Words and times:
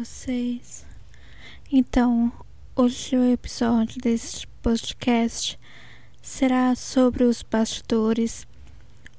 vocês? 0.00 0.86
Então, 1.70 2.32
hoje 2.74 3.14
o 3.14 3.30
episódio 3.30 4.00
desse 4.00 4.46
podcast 4.62 5.60
será 6.22 6.74
sobre 6.74 7.22
os 7.22 7.42
bastidores, 7.42 8.46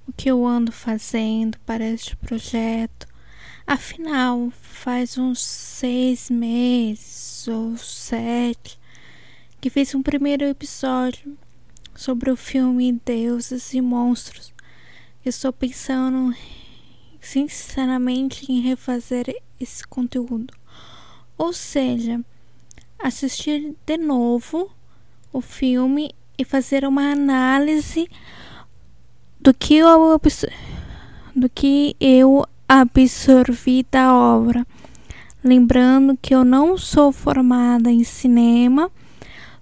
o 0.07 0.11
que 0.11 0.31
eu 0.31 0.43
ando 0.43 0.71
fazendo 0.71 1.59
para 1.67 1.85
este 1.85 2.15
projeto. 2.15 3.07
Afinal, 3.67 4.51
faz 4.59 5.19
uns 5.19 5.43
seis 5.43 6.31
meses 6.31 7.47
ou 7.47 7.77
sete 7.77 8.79
que 9.59 9.69
fiz 9.69 9.93
um 9.93 10.01
primeiro 10.01 10.45
episódio 10.45 11.37
sobre 11.93 12.31
o 12.31 12.35
filme 12.35 12.99
Deuses 13.05 13.71
e 13.75 13.81
Monstros. 13.81 14.51
Estou 15.23 15.53
pensando 15.53 16.35
sinceramente 17.19 18.51
em 18.51 18.61
refazer 18.61 19.27
esse 19.59 19.85
conteúdo. 19.85 20.59
Ou 21.41 21.53
seja, 21.53 22.21
assistir 22.99 23.75
de 23.83 23.97
novo 23.97 24.69
o 25.33 25.41
filme 25.41 26.11
e 26.37 26.45
fazer 26.45 26.85
uma 26.85 27.11
análise 27.11 28.07
do 29.39 29.51
que 29.51 29.77
eu, 29.77 30.21
do 31.35 31.49
que 31.49 31.95
eu 31.99 32.45
absorvi 32.69 33.83
da 33.89 34.13
obra. 34.13 34.67
Lembrando 35.43 36.15
que 36.15 36.35
eu 36.35 36.45
não 36.45 36.77
sou 36.77 37.11
formada 37.11 37.89
em 37.89 38.03
cinema, 38.03 38.91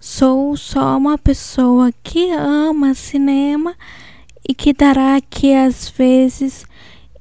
sou 0.02 0.58
só 0.58 0.98
uma 0.98 1.18
pessoa 1.18 1.94
que 2.04 2.30
ama 2.34 2.94
cinema 2.94 3.74
e 4.46 4.54
que 4.54 4.74
dará 4.74 5.16
aqui 5.16 5.54
às 5.54 5.88
vezes 5.88 6.66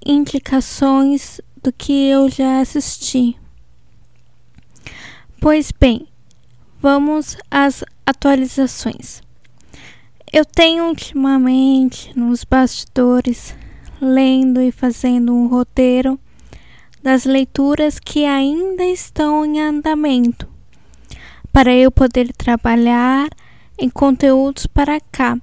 indicações 0.04 1.40
do 1.62 1.72
que 1.72 1.92
eu 2.08 2.28
já 2.28 2.58
assisti. 2.60 3.37
Pois 5.40 5.72
bem, 5.72 6.06
vamos 6.80 7.36
às 7.50 7.84
atualizações. 8.04 9.22
Eu 10.32 10.44
tenho 10.44 10.84
ultimamente 10.84 12.16
nos 12.18 12.44
bastidores 12.44 13.54
lendo 14.00 14.60
e 14.60 14.70
fazendo 14.70 15.32
um 15.32 15.46
roteiro 15.46 16.18
das 17.02 17.24
leituras 17.24 17.98
que 17.98 18.24
ainda 18.24 18.84
estão 18.84 19.44
em 19.44 19.60
andamento, 19.60 20.48
para 21.52 21.72
eu 21.72 21.90
poder 21.90 22.32
trabalhar 22.32 23.28
em 23.78 23.88
conteúdos 23.88 24.66
para 24.66 25.00
cá. 25.00 25.38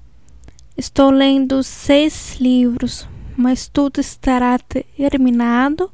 Estou 0.78 1.10
lendo 1.10 1.64
seis 1.64 2.38
livros 2.40 3.08
mas 3.38 3.68
tudo 3.68 4.00
estará 4.00 4.58
terminado 4.60 5.92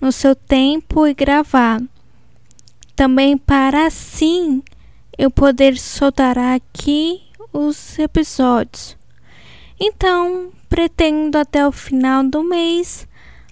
no 0.00 0.12
seu 0.12 0.34
tempo 0.34 1.06
e 1.06 1.14
gravado. 1.14 1.88
Também 2.96 3.36
para 3.36 3.86
assim 3.86 4.62
eu 5.18 5.30
poder 5.30 5.76
soltar 5.76 6.38
aqui 6.38 7.22
os 7.52 7.98
episódios. 7.98 8.96
Então, 9.78 10.52
pretendo 10.68 11.36
até 11.36 11.66
o 11.66 11.72
final 11.72 12.22
do 12.22 12.42
mês 12.42 13.08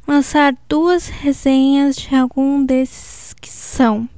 lançar 0.06 0.56
duas 0.68 1.08
resenhas 1.08 1.96
de 1.96 2.14
algum 2.14 2.64
desses 2.64 3.34
que 3.34 3.48
são 3.48 4.08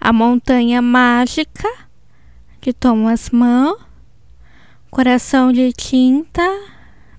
A 0.00 0.12
Montanha 0.12 0.80
Mágica, 0.80 1.68
de 2.60 2.72
Thomas 2.72 3.28
Mann, 3.28 3.76
Coração 4.90 5.52
de 5.52 5.70
Tinta, 5.72 6.42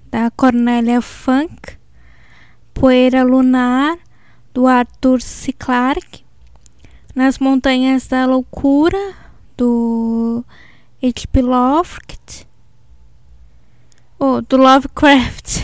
da 0.10 0.32
Cornélia 0.32 1.02
Funk, 1.02 1.78
Poeira 2.74 3.24
Lunar, 3.24 3.98
do 4.54 4.66
Arthur 4.66 5.22
C. 5.22 5.54
Clarke, 5.54 6.25
Nas 7.16 7.40
Montanhas 7.40 8.08
da 8.08 8.26
Loucura, 8.26 9.16
do 9.56 10.44
H.P. 11.02 11.42
Lovecraft, 11.42 12.44
oh, 14.20 14.42
do 14.42 14.58
Lovecraft, 14.58 15.64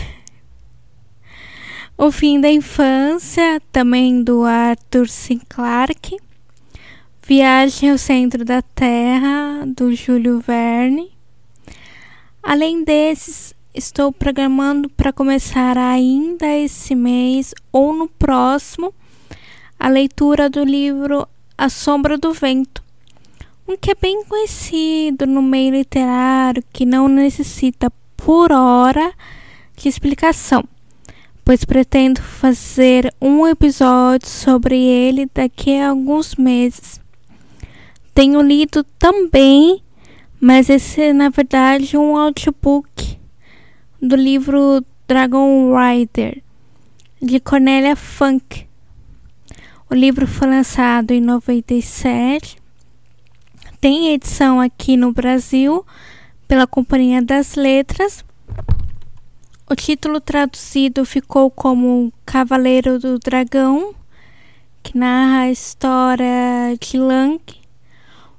O 1.98 2.10
Fim 2.10 2.40
da 2.40 2.50
Infância, 2.50 3.60
também 3.70 4.24
do 4.24 4.44
Arthur 4.44 5.06
C. 5.10 5.38
Clarke, 5.46 6.16
Viagem 7.22 7.90
ao 7.90 7.98
Centro 7.98 8.46
da 8.46 8.62
Terra, 8.62 9.66
do 9.66 9.94
Júlio 9.94 10.40
Verne. 10.40 11.12
Além 12.42 12.82
desses, 12.82 13.52
estou 13.74 14.10
programando 14.10 14.88
para 14.88 15.12
começar 15.12 15.76
ainda 15.76 16.46
esse 16.46 16.94
mês 16.94 17.54
ou 17.70 17.92
no 17.92 18.08
próximo 18.08 18.94
a 19.78 19.88
leitura 19.88 20.48
do 20.48 20.64
livro 20.64 21.28
A 21.62 21.68
Sombra 21.68 22.18
do 22.18 22.32
Vento, 22.32 22.82
um 23.68 23.76
que 23.76 23.92
é 23.92 23.94
bem 23.94 24.24
conhecido 24.24 25.28
no 25.28 25.40
meio 25.40 25.70
literário 25.70 26.64
que 26.72 26.84
não 26.84 27.06
necessita 27.06 27.88
por 28.16 28.50
hora 28.50 29.14
de 29.76 29.88
explicação, 29.88 30.64
pois 31.44 31.64
pretendo 31.64 32.20
fazer 32.20 33.14
um 33.20 33.46
episódio 33.46 34.28
sobre 34.28 34.76
ele 34.76 35.30
daqui 35.32 35.78
a 35.78 35.90
alguns 35.90 36.34
meses. 36.34 37.00
Tenho 38.12 38.42
lido 38.42 38.82
também, 38.98 39.84
mas 40.40 40.68
esse 40.68 41.00
é 41.00 41.12
na 41.12 41.28
verdade 41.28 41.96
um 41.96 42.16
audiobook 42.16 43.16
do 44.02 44.16
livro 44.16 44.84
Dragon 45.06 45.72
Rider, 45.78 46.42
de 47.22 47.38
Cornélia 47.38 47.94
Funk. 47.94 48.71
O 49.92 49.94
livro 49.94 50.26
foi 50.26 50.48
lançado 50.48 51.10
em 51.10 51.20
97. 51.20 52.56
Tem 53.78 54.14
edição 54.14 54.58
aqui 54.58 54.96
no 54.96 55.12
Brasil 55.12 55.84
pela 56.48 56.66
Companhia 56.66 57.20
das 57.20 57.56
Letras. 57.56 58.24
O 59.68 59.76
título 59.76 60.18
traduzido 60.18 61.04
ficou 61.04 61.50
como 61.50 62.10
Cavaleiro 62.24 62.98
do 62.98 63.18
Dragão, 63.18 63.94
que 64.82 64.96
narra 64.96 65.40
a 65.40 65.50
história 65.50 66.74
de 66.80 66.96
Lang, 66.96 67.42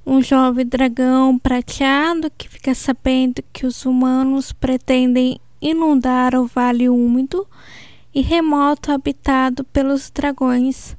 um 0.04 0.24
jovem 0.24 0.66
dragão 0.66 1.38
prateado 1.38 2.32
que 2.36 2.50
fica 2.50 2.74
sabendo 2.74 3.44
que 3.54 3.68
os 3.68 3.86
humanos 3.86 4.52
pretendem 4.52 5.40
inundar 5.62 6.34
o 6.34 6.48
vale 6.48 6.90
úmido 6.90 7.48
e 8.12 8.24
remoto 8.24 8.92
habitado 8.92 9.64
pelos 9.66 10.10
dragões 10.10 10.98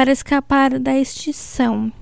para 0.00 0.12
escapar 0.12 0.78
da 0.78 0.98
extinção. 0.98 1.92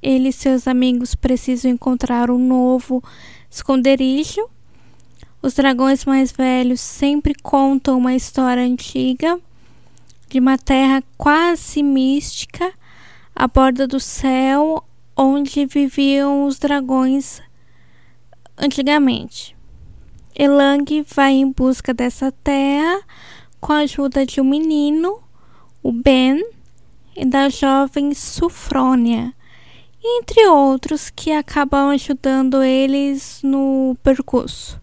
Ele 0.00 0.28
e 0.28 0.32
seus 0.32 0.68
amigos 0.68 1.16
precisam 1.16 1.68
encontrar 1.68 2.30
um 2.30 2.38
novo 2.38 3.02
esconderijo. 3.50 4.48
Os 5.42 5.52
dragões 5.52 6.04
mais 6.04 6.30
velhos 6.30 6.80
sempre 6.80 7.34
contam 7.34 7.98
uma 7.98 8.14
história 8.14 8.62
antiga 8.62 9.36
de 10.28 10.38
uma 10.38 10.56
terra 10.56 11.02
quase 11.18 11.82
mística 11.82 12.72
à 13.34 13.48
borda 13.48 13.84
do 13.84 13.98
céu 13.98 14.84
onde 15.16 15.66
viviam 15.66 16.46
os 16.46 16.56
dragões 16.60 17.42
antigamente. 18.56 19.56
Elang 20.36 21.04
vai 21.12 21.32
em 21.32 21.50
busca 21.50 21.92
dessa 21.92 22.30
terra 22.30 23.02
com 23.60 23.72
a 23.72 23.78
ajuda 23.78 24.24
de 24.24 24.40
um 24.40 24.44
menino, 24.44 25.18
o 25.82 25.90
Ben, 25.90 26.53
e 27.16 27.24
da 27.24 27.48
jovem 27.48 28.12
Sufrônia, 28.14 29.32
entre 30.02 30.46
outros 30.46 31.10
que 31.10 31.30
acabam 31.32 31.90
ajudando 31.90 32.62
eles 32.62 33.40
no 33.42 33.96
percurso. 34.02 34.80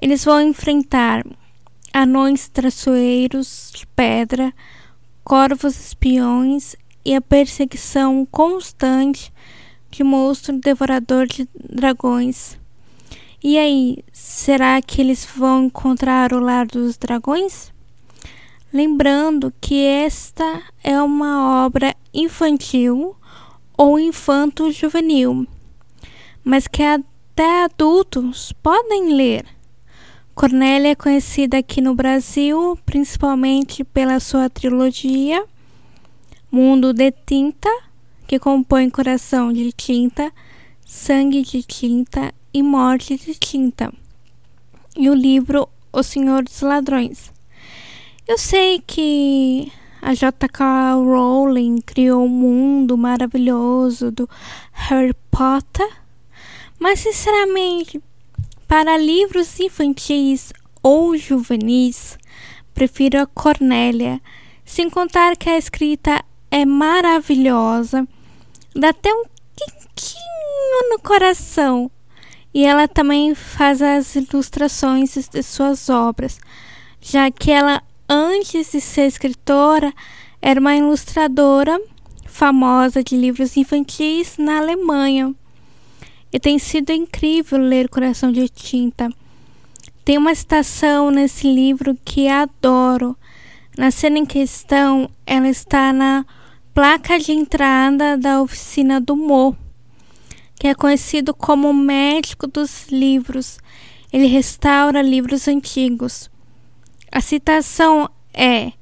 Eles 0.00 0.24
vão 0.24 0.40
enfrentar 0.40 1.24
anões 1.92 2.48
traiçoeiros 2.48 3.72
de 3.74 3.86
pedra, 3.86 4.52
corvos 5.24 5.78
espiões 5.78 6.76
e 7.04 7.14
a 7.14 7.20
perseguição 7.20 8.26
constante 8.30 9.32
de 9.90 10.02
monstro 10.02 10.58
devorador 10.58 11.26
de 11.26 11.48
dragões 11.54 12.60
e 13.44 13.58
aí, 13.58 14.04
será 14.12 14.80
que 14.80 15.00
eles 15.00 15.24
vão 15.24 15.64
encontrar 15.64 16.32
o 16.32 16.38
lar 16.38 16.64
dos 16.64 16.96
dragões? 16.96 17.71
Lembrando 18.72 19.52
que 19.60 19.84
esta 19.84 20.62
é 20.82 20.98
uma 21.02 21.66
obra 21.66 21.94
infantil 22.14 23.14
ou 23.76 23.98
infanto-juvenil, 23.98 25.46
mas 26.42 26.66
que 26.66 26.82
até 26.82 27.64
adultos 27.64 28.50
podem 28.62 29.14
ler. 29.14 29.44
Cornélia 30.34 30.92
é 30.92 30.94
conhecida 30.94 31.58
aqui 31.58 31.82
no 31.82 31.94
Brasil 31.94 32.78
principalmente 32.86 33.84
pela 33.84 34.18
sua 34.18 34.48
trilogia 34.48 35.44
Mundo 36.50 36.94
de 36.94 37.10
Tinta, 37.10 37.68
que 38.26 38.38
compõe 38.38 38.88
Coração 38.88 39.52
de 39.52 39.70
Tinta, 39.72 40.32
Sangue 40.86 41.42
de 41.42 41.62
Tinta 41.62 42.32
e 42.54 42.62
Morte 42.62 43.18
de 43.18 43.34
Tinta, 43.34 43.92
e 44.96 45.10
o 45.10 45.14
livro 45.14 45.68
O 45.92 46.02
Senhor 46.02 46.42
dos 46.42 46.62
Ladrões. 46.62 47.31
Eu 48.26 48.38
sei 48.38 48.80
que 48.86 49.72
a 50.00 50.14
J.K. 50.14 50.94
Rowling 50.94 51.80
criou 51.80 52.24
um 52.24 52.28
mundo 52.28 52.96
maravilhoso 52.96 54.12
do 54.12 54.30
Harry 54.70 55.12
Potter, 55.28 55.88
mas 56.78 57.00
sinceramente, 57.00 58.00
para 58.68 58.96
livros 58.96 59.58
infantis 59.58 60.52
ou 60.80 61.16
juvenis, 61.16 62.16
prefiro 62.72 63.20
a 63.20 63.26
Cornélia, 63.26 64.20
sem 64.64 64.88
contar 64.88 65.36
que 65.36 65.50
a 65.50 65.58
escrita 65.58 66.24
é 66.48 66.64
maravilhosa, 66.64 68.06
dá 68.74 68.90
até 68.90 69.12
um 69.12 69.24
quentinho 69.56 70.90
no 70.90 71.00
coração. 71.00 71.90
E 72.54 72.64
ela 72.64 72.86
também 72.86 73.34
faz 73.34 73.82
as 73.82 74.14
ilustrações 74.14 75.28
de 75.28 75.42
suas 75.42 75.88
obras, 75.88 76.38
já 77.00 77.28
que 77.32 77.50
ela, 77.50 77.82
antes 78.12 78.72
de 78.72 78.80
ser 78.80 79.06
escritora, 79.06 79.90
era 80.40 80.60
uma 80.60 80.76
ilustradora 80.76 81.80
famosa 82.26 83.02
de 83.02 83.16
livros 83.16 83.56
infantis 83.56 84.36
na 84.36 84.58
Alemanha. 84.58 85.34
E 86.30 86.38
tem 86.38 86.58
sido 86.58 86.92
incrível 86.92 87.58
ler 87.58 87.88
Coração 87.88 88.30
de 88.30 88.48
Tinta. 88.50 89.10
Tem 90.04 90.18
uma 90.18 90.34
citação 90.34 91.10
nesse 91.10 91.46
livro 91.46 91.96
que 92.04 92.28
adoro. 92.28 93.16
Na 93.78 93.90
cena 93.90 94.18
em 94.18 94.26
questão, 94.26 95.08
ela 95.24 95.48
está 95.48 95.90
na 95.90 96.26
placa 96.74 97.18
de 97.18 97.32
entrada 97.32 98.18
da 98.18 98.42
oficina 98.42 99.00
do 99.00 99.16
Mo, 99.16 99.56
que 100.56 100.66
é 100.66 100.74
conhecido 100.74 101.32
como 101.32 101.72
médico 101.72 102.46
dos 102.46 102.88
livros. 102.88 103.58
Ele 104.12 104.26
restaura 104.26 105.00
livros 105.00 105.48
antigos. 105.48 106.30
A 107.14 107.20
citação 107.20 108.08
é: 108.32 108.72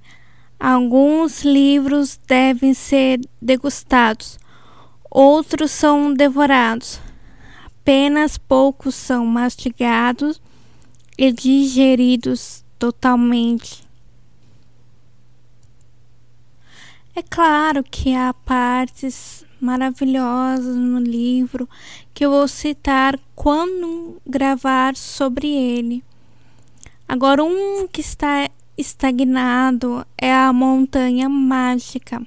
Alguns 0.58 1.42
livros 1.42 2.16
devem 2.28 2.72
ser 2.72 3.20
degustados, 3.42 4.38
outros 5.10 5.72
são 5.72 6.14
devorados. 6.14 7.00
Apenas 7.66 8.38
poucos 8.38 8.94
são 8.94 9.26
mastigados 9.26 10.40
e 11.18 11.32
digeridos 11.32 12.64
totalmente. 12.78 13.82
É 17.16 17.22
claro 17.22 17.82
que 17.82 18.14
há 18.14 18.32
partes 18.32 19.44
maravilhosas 19.60 20.76
no 20.76 21.00
livro 21.00 21.68
que 22.14 22.24
eu 22.24 22.30
vou 22.30 22.46
citar 22.46 23.18
quando 23.34 24.22
gravar 24.24 24.94
sobre 24.94 25.48
ele. 25.48 26.04
Agora, 27.10 27.42
um 27.42 27.88
que 27.88 28.00
está 28.00 28.48
estagnado 28.78 30.06
é 30.16 30.32
a 30.32 30.52
Montanha 30.52 31.28
Mágica. 31.28 32.24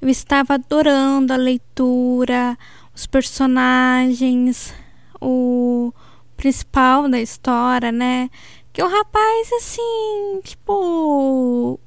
Eu 0.00 0.08
estava 0.08 0.54
adorando 0.54 1.34
a 1.34 1.36
leitura, 1.36 2.56
os 2.94 3.06
personagens, 3.06 4.72
o 5.20 5.92
principal 6.34 7.10
da 7.10 7.20
história, 7.20 7.92
né? 7.92 8.30
Que 8.72 8.82
um 8.82 8.88
rapaz 8.88 9.52
assim, 9.58 10.40
tipo 10.44 11.78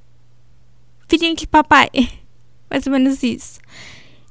filhinho 1.08 1.36
de 1.36 1.48
papai. 1.48 1.90
Mais 2.70 2.86
ou 2.86 2.94
menos 2.94 3.24
isso. 3.24 3.60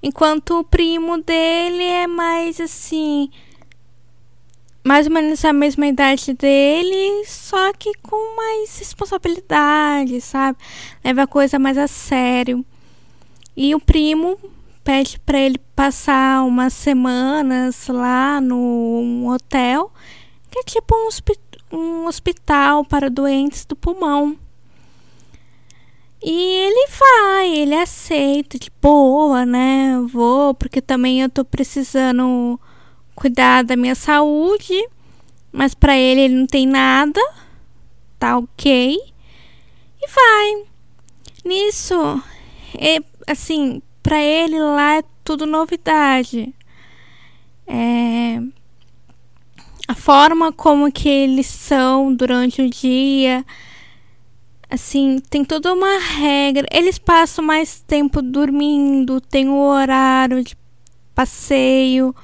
Enquanto 0.01 0.61
o 0.61 0.65
primo 0.65 1.21
dele 1.21 1.83
é 1.83 2.07
mais 2.07 2.61
assim. 2.61 3.29
Mais 4.85 5.07
ou 5.07 5.13
menos 5.13 5.45
a 5.45 5.53
mesma 5.53 5.87
idade 5.87 6.33
dele, 6.35 7.25
só 7.27 7.73
que 7.73 7.93
com 8.03 8.37
mais 8.37 8.79
responsabilidade, 8.79 10.21
sabe? 10.21 10.59
Leva 11.05 11.23
a 11.23 11.27
coisa 11.27 11.59
mais 11.59 11.79
a 11.79 11.87
sério. 11.87 12.65
E 13.57 13.75
o 13.75 13.81
primo 13.81 14.39
pede 14.83 15.19
para 15.21 15.39
ele 15.39 15.59
passar 15.77 16.45
umas 16.45 16.73
semanas 16.73 17.87
lá 17.87 18.41
no 18.41 19.31
hotel, 19.33 19.93
que 20.51 20.59
é 20.59 20.63
tipo 20.65 20.95
um, 20.95 21.77
um 21.77 22.07
hospital 22.07 22.85
para 22.85 23.09
doentes 23.09 23.65
do 23.65 23.77
pulmão. 23.77 24.37
E 26.25 26.31
ele 26.31 26.89
vai, 26.89 27.57
ele 27.57 27.75
aceita, 27.75 28.59
de 28.59 28.71
boa, 28.81 29.45
né? 29.45 29.99
Vou, 30.13 30.55
porque 30.55 30.81
também 30.81 31.21
eu 31.21 31.29
tô 31.29 31.45
precisando 31.45 32.61
cuidar 33.15 33.63
da 33.63 33.77
minha 33.77 33.95
saúde, 33.95 34.75
mas 35.51 35.75
para 35.75 35.97
ele 35.97 36.23
ele 36.23 36.35
não 36.35 36.47
tem 36.47 36.67
nada, 36.67 37.21
tá 38.19 38.39
ok? 38.39 38.99
E 40.01 40.09
vai. 40.09 40.65
Nisso, 41.45 42.23
é, 42.79 42.99
assim, 43.27 43.83
para 44.03 44.21
ele 44.23 44.59
lá 44.59 44.99
é 44.99 45.05
tudo 45.25 45.47
novidade. 45.47 46.55
É, 47.67 48.41
a 49.89 49.95
forma 49.95 50.53
como 50.53 50.91
que 50.91 51.09
eles 51.09 51.47
são 51.47 52.15
durante 52.15 52.63
o 52.63 52.69
dia 52.69 53.45
assim, 54.73 55.21
tem 55.29 55.45
toda 55.45 55.73
uma 55.73 55.99
regra. 55.99 56.67
Eles 56.73 56.99
passam 56.99 57.45
mais 57.45 57.81
tempo 57.81 58.23
dormindo, 58.23 59.21
tem 59.21 59.49
o 59.49 59.59
horário 59.59 60.43
de 60.43 60.57
passeio, 61.15 62.15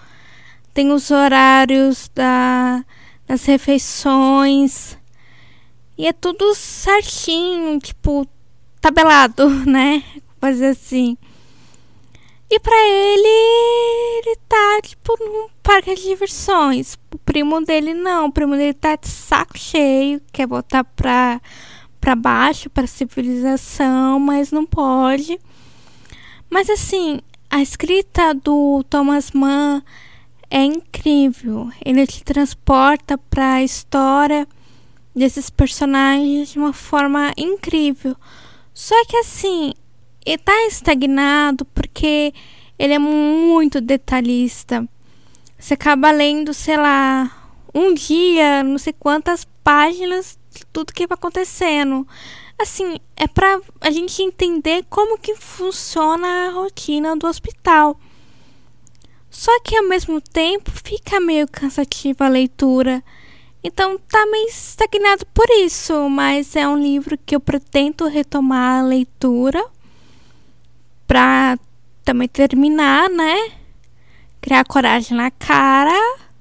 tem 0.79 0.93
os 0.93 1.11
horários 1.11 2.09
da, 2.15 2.85
das 3.27 3.45
refeições. 3.47 4.97
E 5.99 6.07
é 6.07 6.13
tudo 6.13 6.55
certinho, 6.55 7.81
tipo, 7.81 8.25
tabelado, 8.81 9.49
né? 9.67 10.05
Fazer 10.41 10.67
assim. 10.67 11.19
E 12.49 12.61
pra 12.61 12.77
ele, 12.77 14.23
ele 14.23 14.37
tá, 14.49 14.79
tipo, 14.81 15.17
num 15.19 15.49
parque 15.65 15.97
de 15.97 16.03
diversões. 16.03 16.97
O 17.13 17.19
primo 17.19 17.61
dele 17.61 17.93
não, 17.93 18.27
o 18.27 18.33
primo 18.33 18.55
dele 18.55 18.73
tá 18.73 18.95
de 18.95 19.09
saco 19.09 19.59
cheio, 19.59 20.23
quer 20.33 20.47
voltar 20.47 20.85
pra 20.85 21.41
para 22.01 22.15
baixo, 22.15 22.71
para 22.71 22.85
a 22.85 22.87
civilização, 22.87 24.21
mas 24.21 24.53
não 24.53 24.65
pode. 24.65 25.41
Mas 26.49 26.71
assim, 26.71 27.19
a 27.51 27.61
escrita 27.61 28.33
do 28.33 28.85
Thomas 28.89 29.33
Mann 29.33 29.83
é 30.51 30.63
incrível. 30.63 31.71
Ele 31.85 32.07
te 32.07 32.25
transporta 32.25 33.19
para 33.19 33.55
a 33.55 33.63
história 33.63 34.47
desses 35.15 35.51
personagens 35.51 36.51
de 36.51 36.59
uma 36.59 36.73
forma 36.73 37.33
incrível. 37.37 38.17
Só 38.73 38.95
que 39.07 39.17
assim, 39.17 39.73
ele 40.25 40.39
tá 40.39 40.67
estagnado 40.67 41.65
porque 41.67 42.33
ele 42.79 42.95
é 42.95 42.99
muito 42.99 43.81
detalhista. 43.81 44.89
Você 45.59 45.75
acaba 45.75 46.11
lendo, 46.11 46.55
sei 46.55 46.77
lá, 46.77 47.51
um 47.75 47.93
dia, 47.93 48.63
não 48.63 48.79
sei 48.79 48.93
quantas 48.93 49.45
páginas 49.65 50.39
tudo 50.73 50.93
que 50.93 51.07
vai 51.07 51.15
acontecendo. 51.15 52.07
Assim, 52.61 52.99
é 53.17 53.27
para 53.27 53.61
a 53.81 53.91
gente 53.91 54.23
entender 54.23 54.85
como 54.89 55.19
que 55.19 55.35
funciona 55.35 56.49
a 56.49 56.51
rotina 56.51 57.17
do 57.17 57.27
hospital. 57.27 57.99
Só 59.39 59.53
que 59.61 59.77
ao 59.77 59.85
mesmo 59.85 60.21
tempo 60.21 60.69
fica 60.69 61.21
meio 61.21 61.47
cansativa 61.47 62.25
a 62.25 62.29
leitura. 62.29 63.05
Então 63.63 63.97
tá 63.97 64.27
meio 64.27 64.49
estagnado 64.49 65.25
por 65.27 65.49
isso, 65.61 66.09
mas 66.09 66.57
é 66.57 66.67
um 66.67 66.77
livro 66.77 67.17
que 67.25 67.37
eu 67.37 67.41
pretendo 67.41 68.09
retomar 68.09 68.81
a 68.81 68.87
leitura 68.89 69.65
pra 71.07 71.57
também 72.05 72.27
terminar, 72.27 73.09
né? 73.09 73.53
Criar 74.41 74.65
coragem 74.65 75.17
na 75.17 75.31
cara 75.31 75.97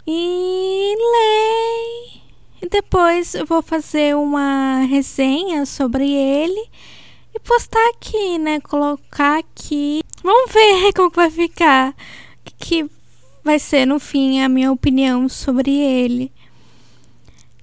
e 0.07 0.95
ler 0.97 2.21
e 2.63 2.67
depois 2.67 3.35
eu 3.35 3.45
vou 3.45 3.61
fazer 3.61 4.15
uma 4.15 4.79
resenha 4.89 5.67
sobre 5.67 6.11
ele 6.11 6.67
e 7.31 7.39
postar 7.41 7.89
aqui, 7.89 8.39
né? 8.39 8.59
Colocar 8.59 9.37
aqui. 9.37 10.01
Vamos 10.23 10.51
ver 10.51 10.93
como 10.97 11.11
vai 11.11 11.29
ficar. 11.29 11.93
Que 12.57 12.89
vai 13.43 13.59
ser 13.59 13.85
no 13.85 13.97
fim 13.97 14.41
a 14.41 14.49
minha 14.49 14.71
opinião 14.71 15.29
sobre 15.29 15.71
ele. 15.71 16.31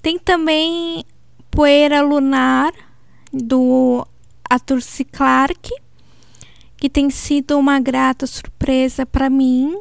Tem 0.00 0.18
também 0.18 1.04
Poeira 1.50 2.00
Lunar 2.00 2.72
do 3.32 4.06
Arthur 4.48 4.80
C. 4.80 5.04
Clarke, 5.04 5.74
que 6.76 6.88
tem 6.88 7.10
sido 7.10 7.58
uma 7.58 7.78
grata 7.80 8.26
surpresa 8.26 9.04
para 9.04 9.28
mim. 9.28 9.78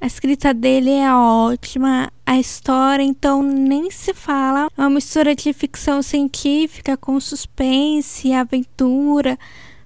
A 0.00 0.06
escrita 0.06 0.54
dele 0.54 0.90
é 0.90 1.12
ótima, 1.12 2.12
a 2.24 2.38
história 2.38 3.02
então 3.02 3.42
nem 3.42 3.90
se 3.90 4.14
fala. 4.14 4.68
É 4.76 4.80
uma 4.80 4.90
mistura 4.90 5.34
de 5.34 5.52
ficção 5.52 6.02
científica 6.02 6.96
com 6.96 7.18
suspense 7.18 8.28
e 8.28 8.32
aventura 8.32 9.38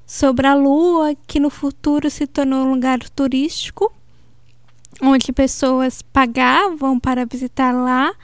sobre 0.06 0.46
a 0.46 0.54
lua 0.54 1.14
que 1.26 1.40
no 1.40 1.50
futuro 1.50 2.11
se 2.11 2.26
tornou 2.26 2.66
um 2.66 2.70
lugar 2.73 2.99
turístico 3.11 3.92
onde 5.00 5.32
pessoas 5.32 6.02
pagavam 6.02 6.98
para 6.98 7.26
visitar 7.26 7.72
lá 7.72 8.14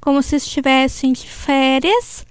como 0.00 0.22
se 0.22 0.36
estivessem 0.36 1.12
de 1.12 1.28
férias. 1.28 2.26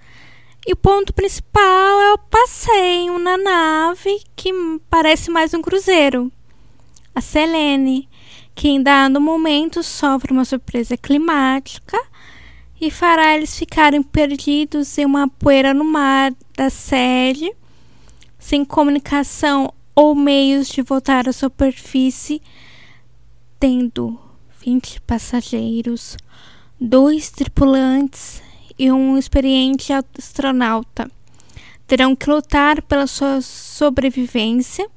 E 0.66 0.72
o 0.72 0.76
ponto 0.76 1.12
principal 1.12 2.00
é 2.00 2.12
o 2.12 2.18
passeio 2.18 3.18
na 3.18 3.38
nave, 3.38 4.20
que 4.36 4.52
parece 4.90 5.30
mais 5.30 5.54
um 5.54 5.62
cruzeiro. 5.62 6.30
A 7.14 7.20
Selene, 7.20 8.08
que 8.54 8.68
em 8.68 8.82
dado 8.82 9.20
momento 9.20 9.82
sofre 9.82 10.32
uma 10.32 10.44
surpresa 10.44 10.96
climática 10.96 11.98
e 12.80 12.90
fará 12.90 13.34
eles 13.34 13.58
ficarem 13.58 14.02
perdidos 14.02 14.96
em 14.98 15.04
uma 15.04 15.28
poeira 15.28 15.72
no 15.72 15.84
mar 15.84 16.32
da 16.56 16.70
sede, 16.70 17.50
sem 18.38 18.64
comunicação 18.64 19.72
ou 19.94 20.14
meios 20.14 20.68
de 20.68 20.82
voltar 20.82 21.28
à 21.28 21.32
superfície, 21.32 22.40
tendo 23.60 24.18
20 24.64 25.02
passageiros, 25.02 26.16
dois 26.80 27.30
tripulantes 27.30 28.42
e 28.78 28.90
um 28.90 29.18
experiente 29.18 29.92
astronauta. 29.92 31.10
Terão 31.86 32.16
que 32.16 32.30
lutar 32.30 32.80
pela 32.80 33.06
sua 33.06 33.42
sobrevivência, 33.42 34.88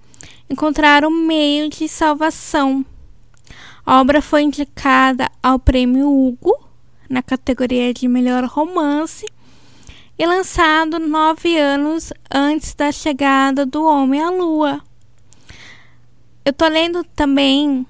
encontrar 0.49 1.03
um 1.03 1.09
meio 1.09 1.69
de 1.69 1.89
salvação. 1.89 2.85
A 3.85 3.99
obra 3.99 4.21
foi 4.21 4.43
indicada 4.43 5.29
ao 5.41 5.59
Prêmio 5.59 6.09
Hugo 6.09 6.57
na 7.09 7.21
categoria 7.21 7.93
de 7.93 8.07
melhor 8.07 8.45
romance 8.45 9.25
e 10.17 10.25
lançado 10.25 10.99
nove 10.99 11.57
anos 11.57 12.13
antes 12.33 12.73
da 12.73 12.93
chegada 12.93 13.65
do 13.65 13.83
homem 13.83 14.21
à 14.21 14.29
Lua. 14.29 14.81
Eu 16.45 16.53
tô 16.53 16.67
lendo 16.67 17.03
também 17.15 17.85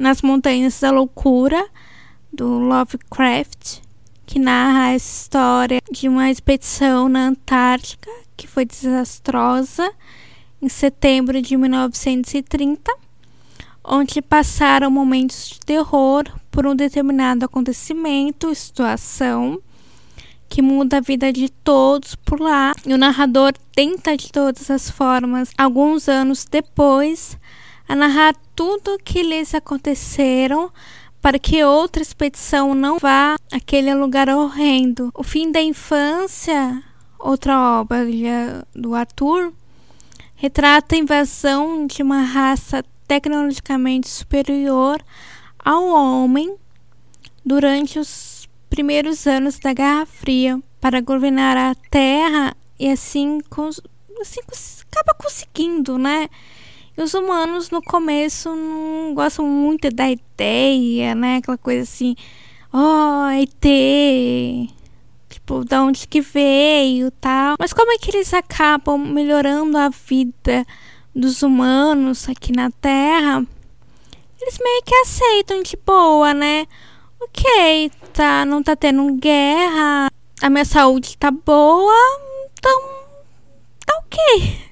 Nas 0.00 0.22
Montanhas 0.22 0.80
da 0.80 0.90
Loucura, 0.90 1.62
do 2.32 2.58
Lovecraft, 2.58 3.82
que 4.24 4.38
narra 4.38 4.84
a 4.84 4.96
história 4.96 5.78
de 5.92 6.08
uma 6.08 6.30
expedição 6.30 7.06
na 7.06 7.26
Antártica 7.26 8.10
que 8.34 8.46
foi 8.46 8.64
desastrosa 8.64 9.92
em 10.62 10.70
setembro 10.70 11.42
de 11.42 11.54
1930, 11.54 12.90
onde 13.84 14.22
passaram 14.22 14.90
momentos 14.90 15.50
de 15.50 15.60
terror 15.60 16.24
por 16.50 16.66
um 16.66 16.74
determinado 16.74 17.44
acontecimento, 17.44 18.54
situação 18.54 19.60
que 20.48 20.62
muda 20.62 20.96
a 20.96 21.02
vida 21.02 21.30
de 21.30 21.50
todos 21.50 22.14
por 22.14 22.40
lá. 22.40 22.72
E 22.86 22.94
o 22.94 22.98
narrador 22.98 23.52
tenta 23.76 24.16
de 24.16 24.32
todas 24.32 24.70
as 24.70 24.88
formas, 24.88 25.52
alguns 25.58 26.08
anos 26.08 26.46
depois, 26.50 27.38
a 27.86 27.94
narrar 27.94 28.34
tudo 28.60 28.98
que 29.02 29.22
lhes 29.22 29.54
aconteceram 29.54 30.70
para 31.22 31.38
que 31.38 31.64
outra 31.64 32.02
expedição 32.02 32.74
não 32.74 32.98
vá 32.98 33.36
àquele 33.50 33.94
lugar 33.94 34.28
horrendo. 34.28 35.10
O 35.14 35.22
fim 35.22 35.50
da 35.50 35.62
infância, 35.62 36.84
outra 37.18 37.58
obra 37.80 38.04
do 38.74 38.94
Arthur, 38.94 39.50
retrata 40.36 40.94
a 40.94 40.98
invasão 40.98 41.86
de 41.86 42.02
uma 42.02 42.20
raça 42.20 42.84
tecnologicamente 43.08 44.10
superior 44.10 45.02
ao 45.58 45.86
homem 45.88 46.54
durante 47.42 47.98
os 47.98 48.46
primeiros 48.68 49.26
anos 49.26 49.58
da 49.58 49.72
Guerra 49.72 50.04
Fria 50.04 50.60
para 50.78 51.00
governar 51.00 51.56
a 51.56 51.74
Terra 51.90 52.54
e 52.78 52.90
assim, 52.90 53.40
assim 54.20 54.40
acaba 54.92 55.14
conseguindo, 55.14 55.96
né? 55.96 56.28
Os 57.02 57.14
humanos 57.14 57.70
no 57.70 57.80
começo 57.80 58.54
não 58.54 59.14
gostam 59.14 59.46
muito 59.46 59.88
da 59.90 60.10
ideia, 60.10 61.14
né? 61.14 61.36
Aquela 61.36 61.56
coisa 61.56 61.82
assim, 61.82 62.14
ó, 62.70 63.24
oh, 63.24 63.30
ET, 63.30 64.70
tipo, 65.30 65.64
da 65.64 65.82
onde 65.82 66.06
que 66.06 66.20
veio 66.20 67.10
tal. 67.12 67.56
Mas 67.58 67.72
como 67.72 67.90
é 67.90 67.96
que 67.96 68.10
eles 68.10 68.34
acabam 68.34 68.98
melhorando 68.98 69.78
a 69.78 69.88
vida 69.88 70.66
dos 71.14 71.42
humanos 71.42 72.28
aqui 72.28 72.52
na 72.54 72.70
Terra? 72.70 73.46
Eles 74.38 74.58
meio 74.62 74.82
que 74.84 74.94
aceitam 74.96 75.62
de 75.62 75.78
boa, 75.78 76.34
né? 76.34 76.66
Ok, 77.18 77.90
tá, 78.12 78.44
não 78.44 78.62
tá 78.62 78.76
tendo 78.76 79.10
guerra, 79.14 80.10
a 80.42 80.50
minha 80.50 80.66
saúde 80.66 81.16
tá 81.16 81.30
boa, 81.30 81.94
então 82.52 82.82
tá 83.86 83.94
ok. 84.04 84.69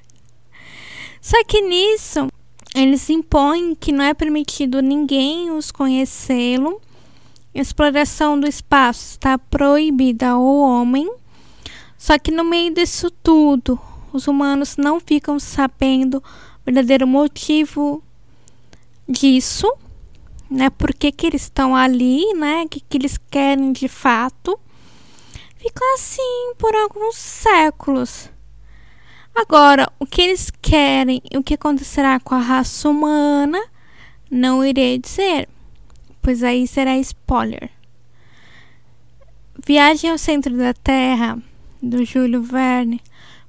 Só 1.21 1.43
que 1.43 1.61
nisso, 1.61 2.27
eles 2.73 3.09
impõem 3.09 3.75
que 3.75 3.91
não 3.91 4.03
é 4.05 4.13
permitido 4.13 4.81
ninguém 4.81 5.51
os 5.51 5.71
conhecê-lo. 5.71 6.81
Exploração 7.53 8.39
do 8.39 8.47
espaço 8.47 9.11
está 9.11 9.37
proibida 9.37 10.29
ao 10.29 10.45
homem. 10.45 11.11
Só 11.97 12.17
que 12.17 12.31
no 12.31 12.43
meio 12.43 12.73
disso 12.73 13.11
tudo, 13.11 13.79
os 14.13 14.27
humanos 14.27 14.77
não 14.77 14.99
ficam 14.99 15.39
sabendo 15.39 16.19
o 16.19 16.23
verdadeiro 16.65 17.05
motivo 17.05 18.01
disso, 19.07 19.71
né? 20.49 20.69
Por 20.69 20.93
que, 20.93 21.11
que 21.11 21.27
eles 21.27 21.43
estão 21.43 21.75
ali, 21.75 22.33
né? 22.35 22.63
O 22.63 22.69
que, 22.69 22.79
que 22.79 22.97
eles 22.97 23.17
querem 23.29 23.73
de 23.73 23.87
fato. 23.87 24.57
Ficam 25.57 25.93
assim 25.95 26.53
por 26.57 26.73
alguns 26.73 27.15
séculos. 27.15 28.29
Agora, 29.35 29.91
o 29.99 30.05
que 30.05 30.21
eles 30.21 30.51
querem 30.61 31.21
e 31.31 31.37
o 31.37 31.43
que 31.43 31.53
acontecerá 31.53 32.19
com 32.19 32.35
a 32.35 32.39
raça 32.39 32.89
humana, 32.89 33.59
não 34.29 34.63
irei 34.63 34.97
dizer, 34.97 35.47
pois 36.21 36.43
aí 36.43 36.67
será 36.67 36.97
spoiler. 36.97 37.69
Viagem 39.65 40.09
ao 40.09 40.17
Centro 40.17 40.55
da 40.57 40.73
Terra, 40.73 41.37
do 41.81 42.03
Júlio 42.03 42.41
Verne, 42.41 43.01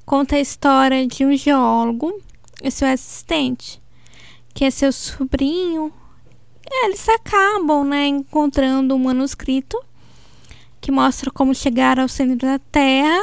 conta 0.04 0.36
a 0.36 0.40
história 0.40 1.06
de 1.06 1.24
um 1.24 1.36
geólogo 1.36 2.20
e 2.62 2.70
seu 2.70 2.88
assistente, 2.88 3.80
que 4.54 4.64
é 4.64 4.70
seu 4.70 4.92
sobrinho. 4.92 5.92
Eles 6.84 7.08
acabam 7.08 7.84
né, 7.84 8.06
encontrando 8.06 8.94
um 8.94 8.98
manuscrito 8.98 9.82
que 10.80 10.92
mostra 10.92 11.30
como 11.30 11.54
chegar 11.54 11.98
ao 11.98 12.08
centro 12.08 12.46
da 12.46 12.58
Terra, 12.58 13.20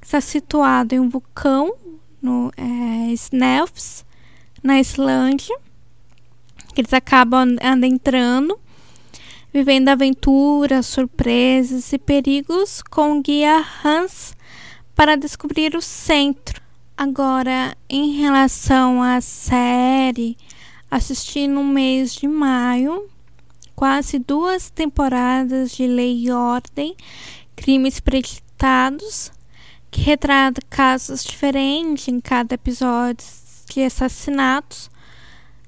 que 0.00 0.06
está 0.06 0.20
situado 0.20 0.94
em 0.94 1.00
um 1.00 1.08
vulcão 1.08 1.74
no 2.20 2.50
é, 2.56 3.12
Snelfs, 3.12 4.04
na 4.62 4.80
Islândia. 4.80 5.56
Eles 6.76 6.92
acabam 6.92 7.56
adentrando, 7.60 8.58
vivendo 9.52 9.88
aventuras, 9.88 10.86
surpresas 10.86 11.92
e 11.92 11.98
perigos 11.98 12.82
com 12.82 13.18
o 13.18 13.22
guia 13.22 13.64
Hans 13.84 14.36
para 14.94 15.16
descobrir 15.16 15.74
o 15.74 15.82
centro. 15.82 16.60
Agora, 16.96 17.76
em 17.88 18.20
relação 18.20 19.02
à 19.02 19.20
série, 19.20 20.36
assisti 20.90 21.46
no 21.46 21.62
mês 21.62 22.14
de 22.14 22.26
maio 22.26 23.08
quase 23.78 24.18
duas 24.18 24.70
temporadas 24.70 25.70
de 25.70 25.86
Lei 25.86 26.24
e 26.24 26.32
Ordem, 26.32 26.96
Crimes 27.54 28.00
Preditados, 28.00 29.30
que 29.90 30.00
retrata 30.00 30.60
casos 30.68 31.24
diferentes 31.24 32.08
em 32.08 32.20
cada 32.20 32.54
episódio 32.54 33.26
de 33.70 33.82
assassinatos, 33.82 34.90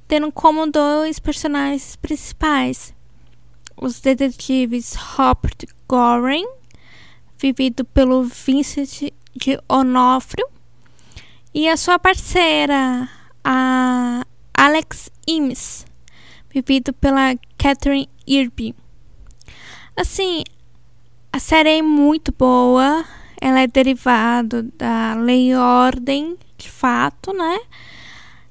tendo 0.07 0.31
como 0.33 0.71
dois 0.71 1.19
personagens 1.19 1.97
principais 1.97 2.95
os 3.81 3.99
detetives 4.01 4.95
Robert 4.95 5.67
Goring, 5.89 6.47
vivido 7.39 7.85
pelo 7.85 8.25
Vincent 8.25 9.11
de 9.35 9.59
Onofrio, 9.67 10.47
e 11.55 11.67
a 11.69 11.77
sua 11.77 11.99
parceira, 11.99 13.09
a 13.43 14.25
Alex 14.53 15.11
Imes, 15.27 15.87
vivido 16.51 16.93
pela 16.93 17.35
Catherine 17.57 18.09
Irby. 18.27 18.75
Assim, 19.97 20.45
a 21.33 21.39
série 21.39 21.79
é 21.79 21.83
muito 21.83 22.33
boa, 22.33 23.05
ela 23.41 23.61
é 23.61 23.67
derivado 23.67 24.65
da 24.77 25.15
lei 25.15 25.55
ordem, 25.55 26.37
de 26.59 26.71
fato, 26.71 27.33
né? 27.33 27.59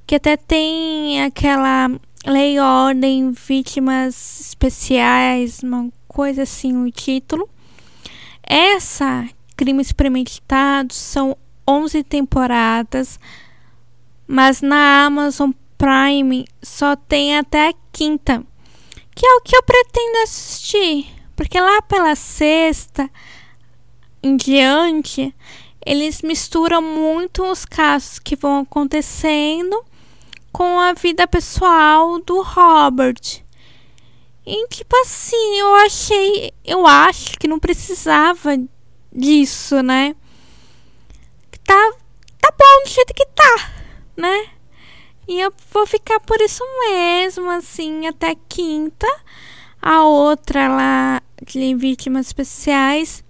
Que 0.08 0.15
até 0.15 0.36
tem 0.36 1.22
aquela 1.24 1.91
lei 2.25 2.60
ordem 2.60 3.31
vítimas 3.31 4.39
especiais, 4.39 5.62
uma 5.62 5.89
coisa 6.08 6.43
assim, 6.43 6.75
o 6.84 6.91
título. 6.91 7.48
Essa 8.41 9.29
Crimes 9.55 9.91
Premeditados 9.91 10.96
são 10.96 11.38
11 11.67 12.03
temporadas, 12.03 13.19
mas 14.25 14.62
na 14.62 15.05
Amazon 15.05 15.51
Prime 15.77 16.46
só 16.63 16.96
tem 16.96 17.38
até 17.38 17.69
a 17.69 17.74
quinta, 17.91 18.43
que 19.15 19.25
é 19.25 19.36
o 19.36 19.41
que 19.41 19.55
eu 19.55 19.62
pretendo 19.62 20.24
assistir, 20.24 21.08
porque 21.36 21.60
lá 21.60 21.81
pela 21.84 22.15
sexta 22.15 23.10
em 24.21 24.35
diante, 24.35 25.33
eles 25.85 26.21
misturam 26.21 26.81
muito 26.81 27.43
os 27.43 27.65
casos 27.65 28.19
que 28.19 28.35
vão 28.35 28.59
acontecendo 28.59 29.83
com 30.51 30.79
a 30.79 30.93
vida 30.93 31.27
pessoal 31.27 32.19
do 32.19 32.41
Robert. 32.41 33.43
E 34.45 34.67
tipo 34.67 34.95
assim, 34.97 35.59
eu 35.59 35.75
achei, 35.75 36.51
eu 36.65 36.88
acho 36.88 37.38
que 37.38 37.47
não 37.47 37.59
precisava 37.59 38.57
disso, 39.11 39.81
né? 39.81 40.15
tá, 41.69 41.91
tá 42.41 42.51
bom 42.57 42.83
do 42.83 42.89
jeito 42.89 43.13
que 43.13 43.25
tá, 43.27 43.71
né? 44.17 44.49
E 45.27 45.39
eu 45.39 45.53
vou 45.71 45.85
ficar 45.85 46.19
por 46.19 46.41
isso 46.41 46.63
mesmo, 46.89 47.47
assim, 47.51 48.07
até 48.07 48.35
quinta. 48.49 49.07
A 49.79 50.03
outra 50.03 50.67
lá 50.67 51.21
de 51.45 51.75
vítimas 51.75 52.25
especiais 52.25 53.23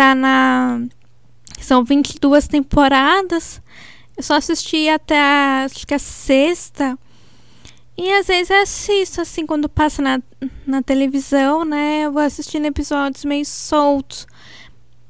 tá 0.00 0.14
na. 0.14 0.80
São 1.60 1.84
22 1.84 2.48
temporadas. 2.48 3.60
Eu 4.16 4.22
só 4.22 4.34
assisti 4.34 4.88
até 4.88 5.18
a, 5.18 5.64
acho 5.64 5.86
que 5.86 5.92
a 5.92 5.98
sexta. 5.98 6.98
E 7.98 8.10
às 8.12 8.26
vezes 8.26 8.50
assisto, 8.50 9.20
assim, 9.20 9.44
quando 9.44 9.68
passa 9.68 10.00
na, 10.00 10.22
na 10.66 10.82
televisão, 10.82 11.66
né? 11.66 12.06
Eu 12.06 12.12
vou 12.12 12.22
assistindo 12.22 12.64
episódios 12.64 13.26
meio 13.26 13.44
soltos. 13.44 14.26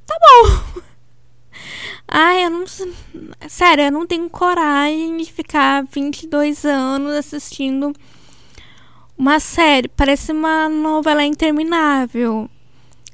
Tá 0.05 0.19
bom. 0.19 0.83
Ai, 2.09 2.47
eu 2.47 2.51
não. 2.51 2.65
Sério, 3.49 3.85
eu 3.85 3.93
não 3.93 4.05
tenho 4.09 4.29
coragem 4.29 5.19
de 5.19 5.33
ficar 5.33 5.85
22 5.85 6.65
anos 6.65 7.15
assistindo 7.15 7.93
uma 9.17 9.39
série. 9.39 9.87
Parece 9.87 10.33
uma 10.33 10.69
novela 10.69 11.25
interminável. 11.25 12.51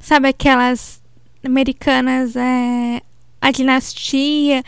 Sabe 0.00 0.28
aquelas 0.28 1.02
americanas, 1.46 2.36
é. 2.36 3.00
A 3.40 3.50
Dinastia, 3.50 4.62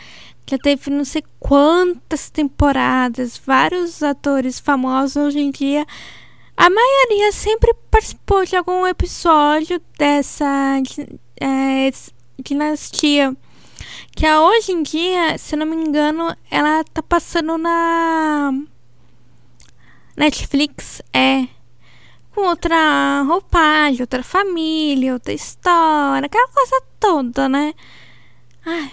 já 0.49 0.57
teve 0.57 0.89
não 0.89 1.05
sei 1.05 1.23
quantas 1.39 2.29
temporadas, 2.29 3.39
vários 3.45 4.01
atores 4.01 4.59
famosos 4.59 5.15
hoje 5.15 5.39
em 5.39 5.51
dia. 5.51 5.85
A 6.57 6.69
maioria 6.69 7.31
sempre 7.31 7.73
participou 7.91 8.43
de 8.45 8.55
algum 8.55 8.85
episódio 8.87 9.79
dessa 9.97 10.81
é, 11.39 11.91
dinastia. 12.43 13.35
Que 14.15 14.29
hoje 14.29 14.71
em 14.71 14.83
dia, 14.83 15.37
se 15.37 15.55
não 15.55 15.65
me 15.65 15.75
engano, 15.75 16.35
ela 16.49 16.83
tá 16.83 17.01
passando 17.03 17.57
na 17.57 18.51
Netflix, 20.17 21.01
é. 21.13 21.47
Com 22.39 22.47
outra 22.47 23.21
roupagem, 23.23 23.99
outra 23.99 24.23
família, 24.23 25.11
outra 25.11 25.33
história, 25.33 26.25
aquela 26.25 26.47
coisa 26.47 26.81
toda, 26.97 27.49
né? 27.49 27.73
Ai, 28.65 28.89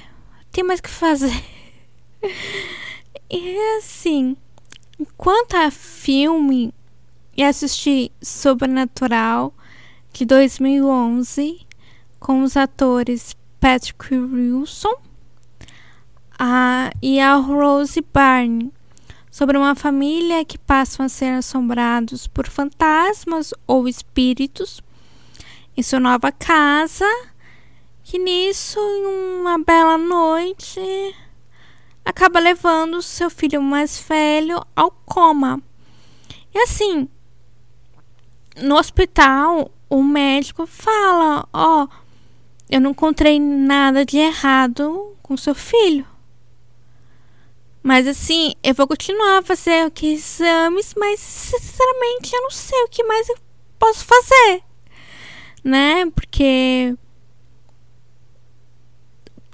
tem 0.50 0.64
mais 0.64 0.80
que 0.80 0.90
fazer. 0.90 1.44
e 3.30 3.56
assim, 3.78 4.36
enquanto 4.98 5.54
a 5.54 5.70
filme 5.70 6.74
e 7.36 7.44
assisti 7.44 8.10
Sobrenatural 8.20 9.54
de 10.12 10.24
2011 10.24 11.64
com 12.18 12.42
os 12.42 12.56
atores 12.56 13.36
Patrick 13.60 14.12
Wilson 14.12 15.00
a, 16.36 16.90
e 17.00 17.20
a 17.20 17.36
Rose 17.36 18.04
Byrne 18.12 18.72
sobre 19.36 19.58
uma 19.58 19.74
família 19.74 20.46
que 20.46 20.56
passam 20.56 21.04
a 21.04 21.10
ser 21.10 21.34
assombrados 21.34 22.26
por 22.26 22.48
fantasmas 22.48 23.52
ou 23.66 23.86
espíritos 23.86 24.80
em 25.76 25.82
sua 25.82 26.00
nova 26.00 26.32
casa. 26.32 27.04
Que 28.02 28.18
nisso, 28.18 28.78
em 28.80 29.38
uma 29.38 29.58
bela 29.58 29.98
noite, 29.98 30.80
acaba 32.02 32.40
levando 32.40 33.02
seu 33.02 33.28
filho 33.28 33.60
mais 33.60 34.00
velho 34.00 34.64
ao 34.74 34.90
coma. 34.90 35.60
E 36.54 36.58
assim, 36.60 37.06
no 38.62 38.76
hospital, 38.76 39.70
o 39.90 40.02
médico 40.02 40.66
fala: 40.66 41.46
Ó, 41.52 41.84
oh, 41.84 41.88
eu 42.70 42.80
não 42.80 42.92
encontrei 42.92 43.38
nada 43.38 44.02
de 44.02 44.16
errado 44.16 45.14
com 45.22 45.36
seu 45.36 45.54
filho. 45.54 46.15
Mas 47.86 48.08
assim, 48.08 48.52
eu 48.64 48.74
vou 48.74 48.88
continuar 48.88 49.38
a 49.38 49.42
fazer 49.42 49.86
aqui 49.86 50.14
exames, 50.14 50.92
mas 50.98 51.20
sinceramente 51.20 52.34
eu 52.34 52.42
não 52.42 52.50
sei 52.50 52.82
o 52.82 52.88
que 52.88 53.04
mais 53.04 53.28
eu 53.28 53.36
posso 53.78 54.04
fazer. 54.04 54.64
Né? 55.62 56.04
Porque 56.10 56.96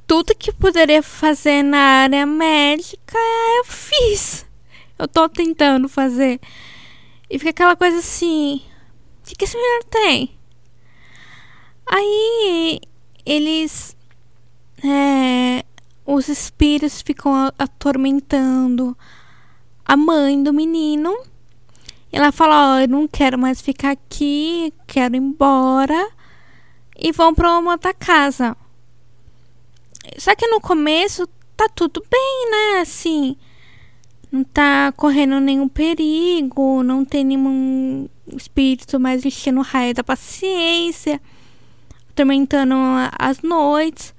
tudo 0.07 0.35
que 0.35 0.51
poderia 0.51 1.03
fazer 1.03 1.63
na 1.63 1.77
área 1.77 2.25
médica 2.25 3.19
eu 3.59 3.65
fiz. 3.67 4.47
Eu 4.99 5.07
tô 5.07 5.29
tentando 5.29 5.87
fazer. 5.87 6.41
E 7.29 7.39
fica 7.39 7.51
aquela 7.51 7.77
coisa 7.77 7.99
assim: 7.99 8.63
o 9.21 9.29
que, 9.29 9.35
que 9.35 9.45
esse 9.45 9.59
menino 9.59 9.85
tem? 9.91 10.39
Aí 11.85 12.81
eles. 13.27 13.95
É, 14.83 15.67
os 16.05 16.29
espíritos 16.29 17.03
ficam 17.03 17.53
atormentando 17.59 18.97
a 19.85 19.97
mãe 19.97 20.43
do 20.43 20.53
menino. 20.53 21.17
Ela 22.11 22.33
fala: 22.33 22.55
Ó, 22.55 22.77
oh, 22.77 22.81
eu 22.81 22.89
não 22.89 23.09
quero 23.09 23.39
mais 23.39 23.61
ficar 23.61 23.93
aqui, 23.93 24.73
quero 24.87 25.17
ir 25.17 25.19
embora. 25.19 26.11
E 26.97 27.11
vão 27.13 27.35
para 27.35 27.59
uma 27.59 27.73
outra 27.73 27.95
casa. 27.95 28.57
Só 30.19 30.35
que 30.35 30.47
no 30.47 30.61
começo 30.61 31.27
tá 31.57 31.69
tudo 31.69 32.05
bem, 32.11 32.51
né? 32.51 32.81
Assim, 32.81 33.37
não 34.31 34.45
tá 34.45 34.93
correndo 34.97 35.41
nenhum 35.41 35.69
perigo, 35.69 36.83
não 36.83 37.05
tem 37.05 37.25
nenhum 37.25 38.09
espírito 38.37 39.01
mais 39.01 39.25
enchendo 39.25 39.61
raio 39.63 39.95
da 39.95 40.05
paciência 40.05 41.21
atormentando 42.13 42.75
as 43.19 43.41
noites. 43.43 44.15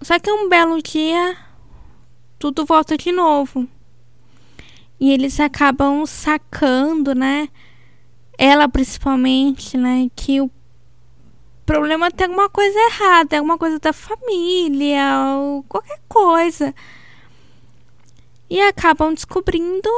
Só 0.00 0.18
que 0.18 0.30
um 0.30 0.48
belo 0.48 0.80
dia 0.80 1.36
tudo 2.38 2.64
volta 2.64 2.96
de 2.96 3.10
novo. 3.10 3.68
E 5.00 5.10
eles 5.10 5.38
acabam 5.40 6.06
sacando, 6.06 7.14
né? 7.14 7.48
Ela 8.36 8.68
principalmente, 8.68 9.76
né? 9.76 10.08
Que 10.14 10.40
o 10.40 10.50
problema 11.66 12.10
tem 12.10 12.26
alguma 12.26 12.48
coisa 12.48 12.78
errada, 12.78 13.36
alguma 13.36 13.58
coisa 13.58 13.78
da 13.78 13.92
família, 13.92 15.36
ou 15.36 15.62
qualquer 15.64 16.00
coisa. 16.08 16.74
E 18.48 18.60
acabam 18.60 19.12
descobrindo 19.12 19.90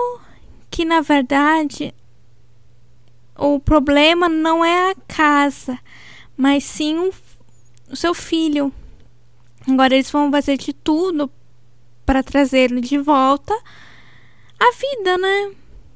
que 0.71 0.85
na 0.85 1.01
verdade 1.01 1.95
o 3.37 3.61
problema 3.61 4.29
não 4.29 4.65
é 4.65 4.91
a 4.91 4.95
casa, 5.07 5.79
mas 6.37 6.65
sim 6.65 7.11
o 7.89 7.97
seu 7.97 8.15
filho. 8.15 8.73
Agora 9.73 9.95
eles 9.95 10.11
vão 10.11 10.31
fazer 10.31 10.57
de 10.57 10.73
tudo 10.73 11.31
para 12.05 12.23
trazê-lo 12.23 12.81
de 12.81 12.99
volta 12.99 13.55
à 14.59 14.73
vida, 14.73 15.17
né? 15.19 15.53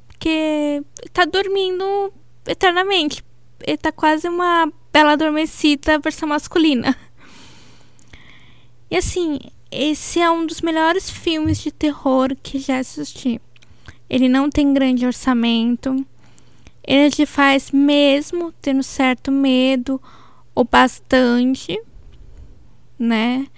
Porque 0.09 0.83
tá 1.13 1.25
dormindo 1.25 2.13
eternamente. 2.47 3.23
Ele 3.67 3.77
tá 3.77 3.91
quase 3.91 4.29
uma 4.29 4.71
bela 4.93 5.13
adormecida 5.13 5.99
versão 5.99 6.29
masculina. 6.29 6.97
E 8.91 8.97
assim, 8.97 9.39
esse 9.71 10.21
é 10.21 10.31
um 10.31 10.47
dos 10.47 10.61
melhores 10.61 11.11
filmes 11.11 11.59
de 11.59 11.73
terror 11.73 12.37
que 12.43 12.59
já 12.61 12.79
assisti. 12.79 13.41
Ele 14.09 14.29
não 14.29 14.49
tem 14.49 14.73
grande 14.73 15.05
orçamento. 15.05 16.07
Ele 16.87 17.11
te 17.11 17.27
faz 17.27 17.73
mesmo 17.73 18.53
tendo 18.63 18.83
certo 18.83 19.33
medo 19.33 20.01
ou 20.55 20.65
bastante, 20.65 21.77
né? 22.97 23.49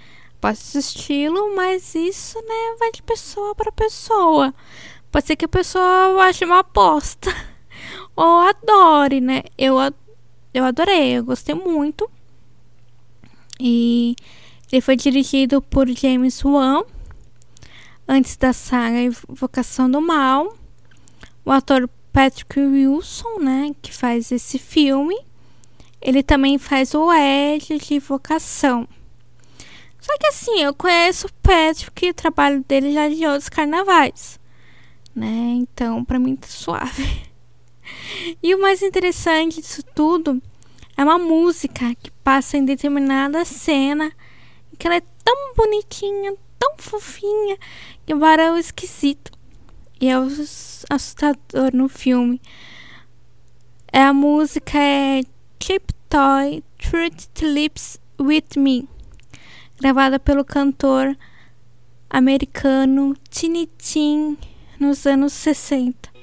Posso 0.47 0.79
estilo, 0.79 1.57
mas 1.57 1.93
isso, 1.97 2.39
né, 2.39 2.77
vai 2.79 2.93
de 2.93 3.03
pessoa 3.03 3.53
para 3.53 3.73
pessoa. 3.73 4.55
Pode 5.11 5.27
ser 5.27 5.35
que 5.35 5.45
a 5.45 5.49
pessoa 5.49 6.23
ache 6.23 6.45
uma 6.45 6.61
aposta 6.61 7.35
ou 8.15 8.39
adore, 8.39 9.21
né? 9.21 9.43
Eu, 9.59 9.75
eu 10.55 10.65
adorei, 10.65 11.19
eu 11.19 11.25
gostei 11.25 11.53
muito. 11.53 12.09
E 13.59 14.15
ele 14.71 14.81
foi 14.81 14.95
dirigido 14.95 15.61
por 15.61 15.89
James 15.89 16.45
Wan, 16.45 16.85
antes 18.07 18.37
da 18.37 18.53
saga 18.53 19.03
Invocação 19.03 19.91
do 19.91 20.01
Mal. 20.01 20.57
O 21.45 21.51
ator 21.51 21.91
Patrick 22.13 22.61
Wilson, 22.61 23.41
né, 23.41 23.75
que 23.83 23.93
faz 23.93 24.31
esse 24.31 24.61
filme. 24.61 25.19
Ele 26.01 26.23
também 26.23 26.57
faz 26.57 26.95
o 26.95 27.13
Ed 27.13 27.79
de 27.79 27.99
vocação. 27.99 28.87
Só 30.07 30.17
que 30.19 30.27
assim, 30.29 30.63
eu 30.63 30.73
conheço 30.73 31.27
o 31.27 31.33
Patrick, 31.43 32.11
o 32.11 32.15
trabalho 32.15 32.63
dele 32.63 32.93
já 32.93 33.09
de 33.09 33.27
outros 33.27 33.49
carnavais. 33.49 34.39
Né? 35.13 35.57
Então, 35.57 36.05
para 36.05 36.17
mim 36.17 36.37
tá 36.37 36.47
suave. 36.47 37.27
E 38.43 38.53
o 38.53 38.61
mais 38.61 38.83
interessante 38.83 39.61
disso 39.61 39.81
tudo 39.95 40.43
é 40.97 41.05
uma 41.05 41.19
música 41.19 41.95
que 41.95 42.11
passa 42.25 42.57
em 42.57 42.65
determinada 42.65 43.45
cena 43.45 44.13
que 44.77 44.89
ela 44.89 44.97
é 44.97 45.03
tão 45.25 45.55
bonitinha, 45.55 46.35
tão 46.59 46.75
fofinha, 46.79 47.57
que 48.05 48.13
embora 48.13 48.43
é 48.43 48.59
esquisito. 48.59 49.31
E 50.01 50.09
é 50.09 50.15
assustador 50.91 51.73
no 51.73 51.89
filme. 51.89 52.41
É 53.93 54.03
a 54.03 54.13
música 54.13 54.77
é 54.77 55.23
Chip 55.63 55.95
Toy 56.09 56.65
Truth 56.77 57.41
Lips 57.43 58.01
With 58.21 58.57
Me. 58.57 58.96
Gravada 59.79 60.19
pelo 60.19 60.45
cantor 60.45 61.17
americano 62.09 63.15
Tiny 63.29 63.67
Tim 63.67 64.37
nos 64.79 65.07
anos 65.07 65.33
60. 65.35 66.16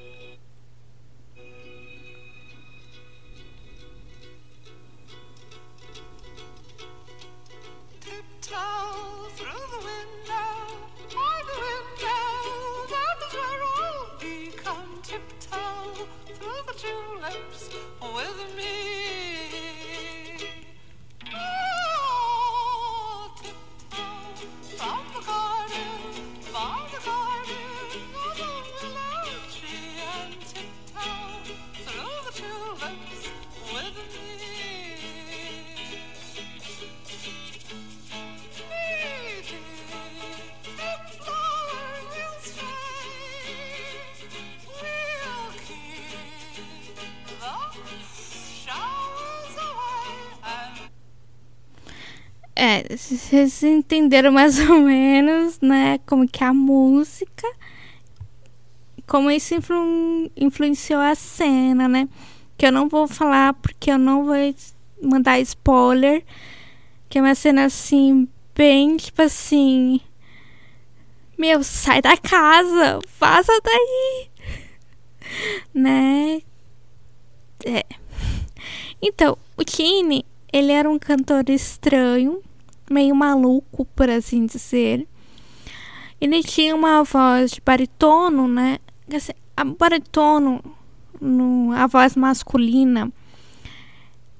Vocês 52.97 53.63
entenderam 53.63 54.31
mais 54.31 54.59
ou 54.59 54.79
menos, 54.79 55.59
né? 55.59 55.99
Como 56.05 56.27
que 56.27 56.43
a 56.43 56.53
música, 56.53 57.47
como 59.07 59.31
isso 59.31 59.55
influ, 59.55 60.31
influenciou 60.35 60.99
a 60.99 61.15
cena, 61.15 61.87
né? 61.87 62.07
Que 62.57 62.65
eu 62.65 62.71
não 62.71 62.87
vou 62.87 63.07
falar 63.07 63.53
porque 63.55 63.91
eu 63.91 63.97
não 63.97 64.25
vou 64.25 64.35
mandar 65.01 65.39
spoiler. 65.39 66.23
Que 67.09 67.19
é 67.19 67.21
uma 67.21 67.35
cena 67.35 67.65
assim, 67.65 68.27
bem 68.55 68.97
tipo 68.97 69.21
assim. 69.21 69.99
Meu, 71.37 71.63
sai 71.63 72.01
da 72.01 72.15
casa, 72.15 72.99
vaza 73.19 73.59
daí, 73.63 74.29
né? 75.73 76.41
É. 77.65 77.83
Então, 79.01 79.37
o 79.57 79.63
Tini, 79.63 80.25
ele 80.51 80.71
era 80.71 80.89
um 80.89 80.99
cantor 80.99 81.49
estranho, 81.49 82.41
meio 82.89 83.15
maluco, 83.15 83.85
por 83.85 84.09
assim 84.09 84.45
dizer. 84.45 85.07
Ele 86.19 86.41
tinha 86.41 86.75
uma 86.75 87.03
voz 87.03 87.51
de 87.51 87.61
baritono, 87.61 88.47
né? 88.47 88.79
A 89.55 89.63
baritono, 89.63 90.63
no, 91.19 91.71
a 91.73 91.85
voz 91.87 92.15
masculina, 92.15 93.11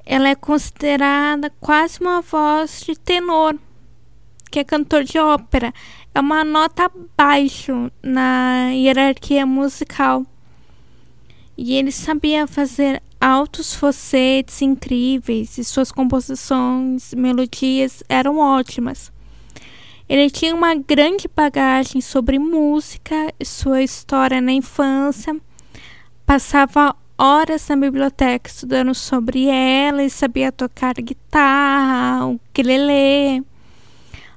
ela 0.05 0.29
é 0.29 0.35
considerada 0.35 1.51
quase 1.59 1.99
uma 2.01 2.21
voz 2.21 2.83
de 2.85 2.95
tenor, 2.95 3.57
que 4.51 4.59
é 4.59 4.63
cantor 4.63 5.03
de 5.03 5.17
ópera. 5.17 5.73
É 6.13 6.19
uma 6.19 6.43
nota 6.43 6.85
abaixo 6.85 7.91
na 8.01 8.69
hierarquia 8.71 9.45
musical. 9.45 10.25
E 11.57 11.73
ele 11.75 11.91
sabia 11.91 12.47
fazer 12.47 13.01
altos 13.23 13.73
falsetes 13.73 14.61
incríveis 14.61 15.57
e 15.57 15.63
suas 15.63 15.93
composições, 15.93 17.13
melodias 17.13 18.03
eram 18.09 18.37
ótimas. 18.37 19.13
Ele 20.09 20.29
tinha 20.29 20.53
uma 20.53 20.75
grande 20.75 21.29
bagagem 21.33 22.01
sobre 22.01 22.37
música 22.37 23.33
e 23.39 23.45
sua 23.45 23.81
história 23.81 24.41
na 24.41 24.51
infância. 24.51 25.39
Passava 26.25 26.93
horas 27.17 27.65
na 27.69 27.77
biblioteca 27.77 28.49
estudando 28.49 28.93
sobre 28.93 29.47
ela 29.47 30.03
e 30.03 30.09
sabia 30.09 30.51
tocar 30.51 30.95
guitarra, 30.95 32.25
ukulele. 32.25 33.41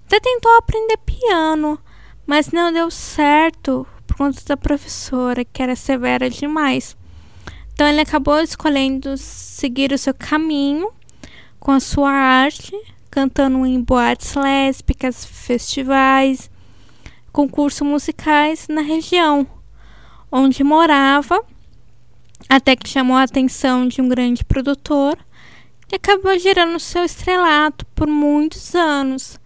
Até 0.07 0.21
tentou 0.21 0.57
aprender 0.59 0.99
piano, 0.99 1.77
mas 2.25 2.53
não 2.53 2.73
deu 2.73 2.89
certo 2.89 3.85
por 4.07 4.17
conta 4.17 4.41
da 4.47 4.57
professora, 4.57 5.45
que 5.45 5.61
era 5.61 5.75
severa 5.75 6.31
demais. 6.31 6.97
Então 7.77 7.87
ele 7.87 8.01
acabou 8.01 8.41
escolhendo 8.41 9.19
seguir 9.19 9.93
o 9.93 9.99
seu 9.99 10.15
caminho 10.15 10.91
com 11.61 11.73
a 11.73 11.79
sua 11.79 12.11
arte, 12.11 12.75
cantando 13.11 13.67
em 13.67 13.79
boates 13.83 14.33
lésbicas, 14.33 15.27
festivais, 15.27 16.51
concursos 17.31 17.87
musicais 17.87 18.67
na 18.67 18.81
região 18.81 19.47
onde 20.33 20.65
morava, 20.65 21.39
até 22.49 22.75
que 22.75 22.89
chamou 22.89 23.15
a 23.15 23.25
atenção 23.25 23.87
de 23.87 24.01
um 24.01 24.09
grande 24.09 24.43
produtor 24.43 25.19
que 25.87 25.97
acabou 25.97 26.39
gerando 26.39 26.81
seu 26.81 27.05
estrelato 27.05 27.85
por 27.95 28.09
muitos 28.09 28.75
anos. 28.75 29.39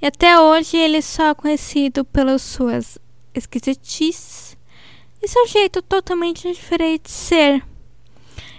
E 0.00 0.06
até 0.06 0.38
hoje 0.38 0.76
ele 0.76 0.98
é 0.98 1.02
só 1.02 1.34
conhecido 1.34 2.04
pelas 2.04 2.42
suas 2.42 2.96
esquisitices 3.34 4.56
e 5.20 5.26
seu 5.26 5.48
jeito 5.48 5.82
totalmente 5.82 6.46
diferente 6.52 7.06
de 7.06 7.10
ser. 7.10 7.71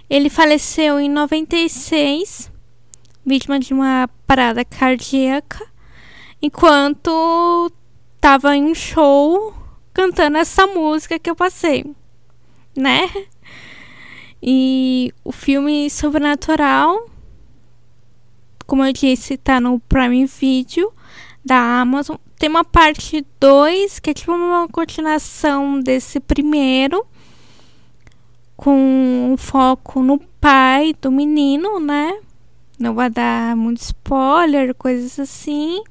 Ele 0.08 0.28
faleceu 0.28 1.00
em 1.00 1.08
96, 1.08 2.50
vítima 3.24 3.58
de 3.58 3.72
uma 3.72 4.08
parada 4.26 4.64
cardíaca, 4.64 5.66
enquanto 6.40 7.72
estava 8.16 8.56
em 8.56 8.64
um 8.64 8.74
show 8.74 9.54
cantando 9.92 10.36
essa 10.36 10.66
música 10.66 11.18
que 11.18 11.30
eu 11.30 11.36
passei, 11.36 11.84
né? 12.76 13.08
E 14.42 15.10
o 15.24 15.32
filme 15.32 15.88
Sobrenatural, 15.88 17.08
como 18.66 18.84
eu 18.84 18.92
disse, 18.92 19.38
tá 19.38 19.58
no 19.58 19.80
Prime 19.80 20.26
Video 20.26 20.92
da 21.42 21.80
Amazon. 21.80 22.16
Tem 22.38 22.50
uma 22.50 22.64
parte 22.64 23.24
2, 23.40 24.00
que 24.00 24.10
é 24.10 24.14
tipo 24.14 24.32
uma 24.32 24.68
continuação 24.68 25.80
desse 25.80 26.20
primeiro 26.20 27.06
com 28.64 29.30
um 29.30 29.36
foco 29.36 30.02
no 30.02 30.18
pai 30.40 30.96
do 30.98 31.12
menino, 31.12 31.78
né? 31.78 32.18
Não 32.78 32.94
vai 32.94 33.10
dar 33.10 33.54
muito 33.54 33.82
spoiler, 33.82 34.74
coisas 34.74 35.20
assim. 35.20 35.84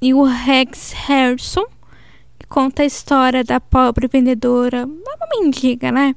e 0.00 0.14
o 0.14 0.22
Rex 0.22 0.92
Harrison, 0.92 1.66
que 2.38 2.46
conta 2.46 2.82
a 2.82 2.86
história 2.86 3.44
da 3.44 3.60
pobre 3.60 4.08
vendedora, 4.08 4.86
uma 4.86 5.42
mendiga, 5.42 5.92
né? 5.92 6.16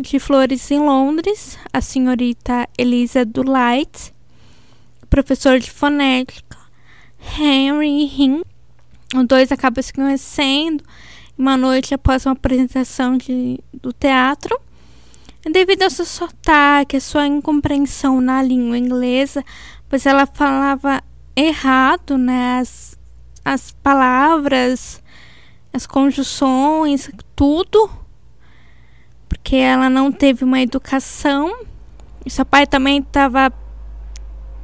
De 0.00 0.18
flores 0.18 0.70
em 0.70 0.78
Londres, 0.80 1.58
a 1.70 1.82
senhorita 1.82 2.66
Elisa 2.78 3.26
Dulite, 3.26 4.14
professor 5.10 5.58
de 5.58 5.70
fonética, 5.70 6.56
Henry 7.38 8.06
Hinn. 8.06 8.40
Os 9.14 9.26
dois 9.26 9.52
acabam 9.52 9.82
se 9.82 9.92
conhecendo 9.92 10.82
uma 11.36 11.58
noite 11.58 11.92
após 11.92 12.24
uma 12.24 12.32
apresentação 12.32 13.18
de, 13.18 13.60
do 13.70 13.92
teatro. 13.92 14.58
Devido 15.50 15.82
ao 15.82 15.90
seu 15.90 16.04
sotaque, 16.04 16.96
a 16.96 17.00
sua 17.00 17.26
incompreensão 17.26 18.20
na 18.20 18.40
língua 18.40 18.78
inglesa, 18.78 19.44
pois 19.88 20.06
ela 20.06 20.24
falava 20.24 21.02
errado, 21.34 22.16
né? 22.16 22.60
As, 22.60 22.96
as 23.44 23.72
palavras, 23.72 25.02
as 25.72 25.84
conjunções, 25.84 27.10
tudo. 27.34 27.90
Porque 29.28 29.56
ela 29.56 29.90
não 29.90 30.12
teve 30.12 30.44
uma 30.44 30.60
educação. 30.60 31.66
E 32.24 32.30
seu 32.30 32.46
pai 32.46 32.64
também 32.64 33.00
estava 33.00 33.52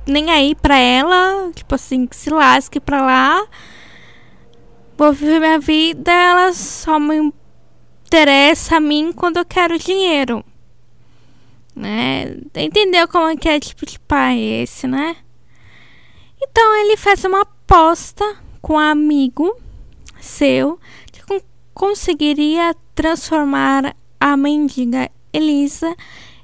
nem 0.07 0.31
aí 0.31 0.55
para 0.55 0.79
ela, 0.79 1.51
tipo 1.57 1.75
assim, 1.75 2.07
que 2.07 2.15
se 2.15 2.31
lasque 2.31 2.79
pra 2.79 3.05
lá. 3.05 3.45
Vou 4.97 5.13
viver 5.13 5.41
minha 5.41 5.59
vida, 5.59 6.13
ela 6.13 6.53
só 6.53 7.01
me 7.01 7.33
interessa 8.07 8.77
a 8.77 8.81
mim 8.81 9.13
quando 9.13 9.39
eu 9.39 9.45
quero 9.45 9.77
dinheiro 9.77 10.45
né? 11.79 12.37
Entendeu 12.55 13.07
como 13.09 13.29
é 13.29 13.37
que 13.37 13.49
é 13.49 13.61
tipo 13.61 13.87
de 13.87 13.99
pai 14.01 14.39
esse, 14.39 14.87
né? 14.87 15.17
Então 16.41 16.75
ele 16.83 16.97
faz 16.97 17.25
uma 17.25 17.43
aposta 17.43 18.25
com 18.61 18.75
um 18.75 18.79
amigo 18.79 19.57
seu 20.21 20.79
de 21.13 21.23
conseguiria 21.73 22.75
transformar 22.95 23.95
a 24.19 24.37
mendiga 24.37 25.09
Elisa 25.33 25.95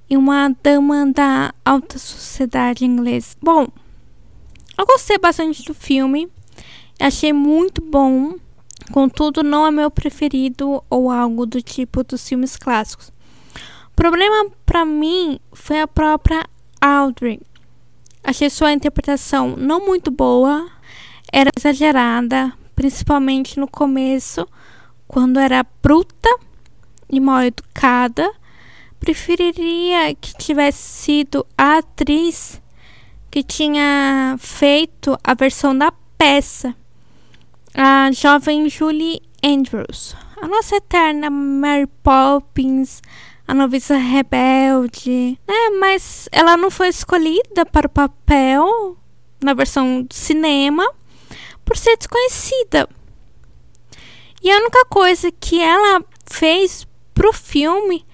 em 0.08 0.16
uma 0.16 0.48
dama 0.62 1.06
da 1.12 1.52
alta 1.64 1.98
sociedade 1.98 2.84
inglesa. 2.84 3.34
Bom, 3.42 3.66
eu 4.78 4.86
gostei 4.86 5.18
bastante 5.18 5.64
do 5.64 5.74
filme, 5.74 6.28
achei 7.00 7.32
muito 7.32 7.82
bom, 7.82 8.36
contudo 8.92 9.42
não 9.42 9.66
é 9.66 9.70
meu 9.72 9.90
preferido 9.90 10.84
ou 10.88 11.10
algo 11.10 11.46
do 11.46 11.60
tipo 11.60 12.04
dos 12.04 12.28
filmes 12.28 12.56
clássicos. 12.56 13.08
O 13.08 13.96
problema 13.96 14.50
para 14.74 14.84
mim 14.84 15.38
foi 15.52 15.80
a 15.80 15.86
própria 15.86 16.44
Audrey. 16.80 17.40
Achei 18.24 18.50
sua 18.50 18.72
interpretação 18.72 19.54
não 19.56 19.86
muito 19.86 20.10
boa, 20.10 20.68
era 21.32 21.48
exagerada, 21.56 22.52
principalmente 22.74 23.60
no 23.60 23.68
começo, 23.68 24.44
quando 25.06 25.38
era 25.38 25.64
bruta 25.80 26.28
e 27.08 27.20
mal 27.20 27.42
educada. 27.42 28.28
Preferiria 28.98 30.12
que 30.16 30.36
tivesse 30.36 30.82
sido 30.82 31.46
a 31.56 31.78
atriz 31.78 32.60
que 33.30 33.44
tinha 33.44 34.34
feito 34.40 35.16
a 35.22 35.34
versão 35.34 35.78
da 35.78 35.92
peça, 36.18 36.74
a 37.72 38.10
jovem 38.10 38.68
Julie 38.68 39.22
Andrews, 39.40 40.16
a 40.42 40.48
nossa 40.48 40.74
eterna 40.74 41.30
Mary 41.30 41.86
Poppins, 42.02 43.00
a 43.46 43.54
noviça 43.54 43.96
rebelde, 43.96 45.38
né? 45.46 45.70
Mas 45.78 46.28
ela 46.32 46.56
não 46.56 46.70
foi 46.70 46.88
escolhida 46.88 47.64
para 47.66 47.86
o 47.86 47.90
papel 47.90 48.96
na 49.42 49.54
versão 49.54 50.02
do 50.02 50.14
cinema 50.14 50.90
por 51.64 51.76
ser 51.76 51.96
desconhecida. 51.96 52.88
E 54.42 54.50
a 54.50 54.58
única 54.58 54.84
coisa 54.86 55.30
que 55.32 55.60
ela 55.60 56.02
fez 56.26 56.86
pro 57.14 57.32
filme 57.32 58.04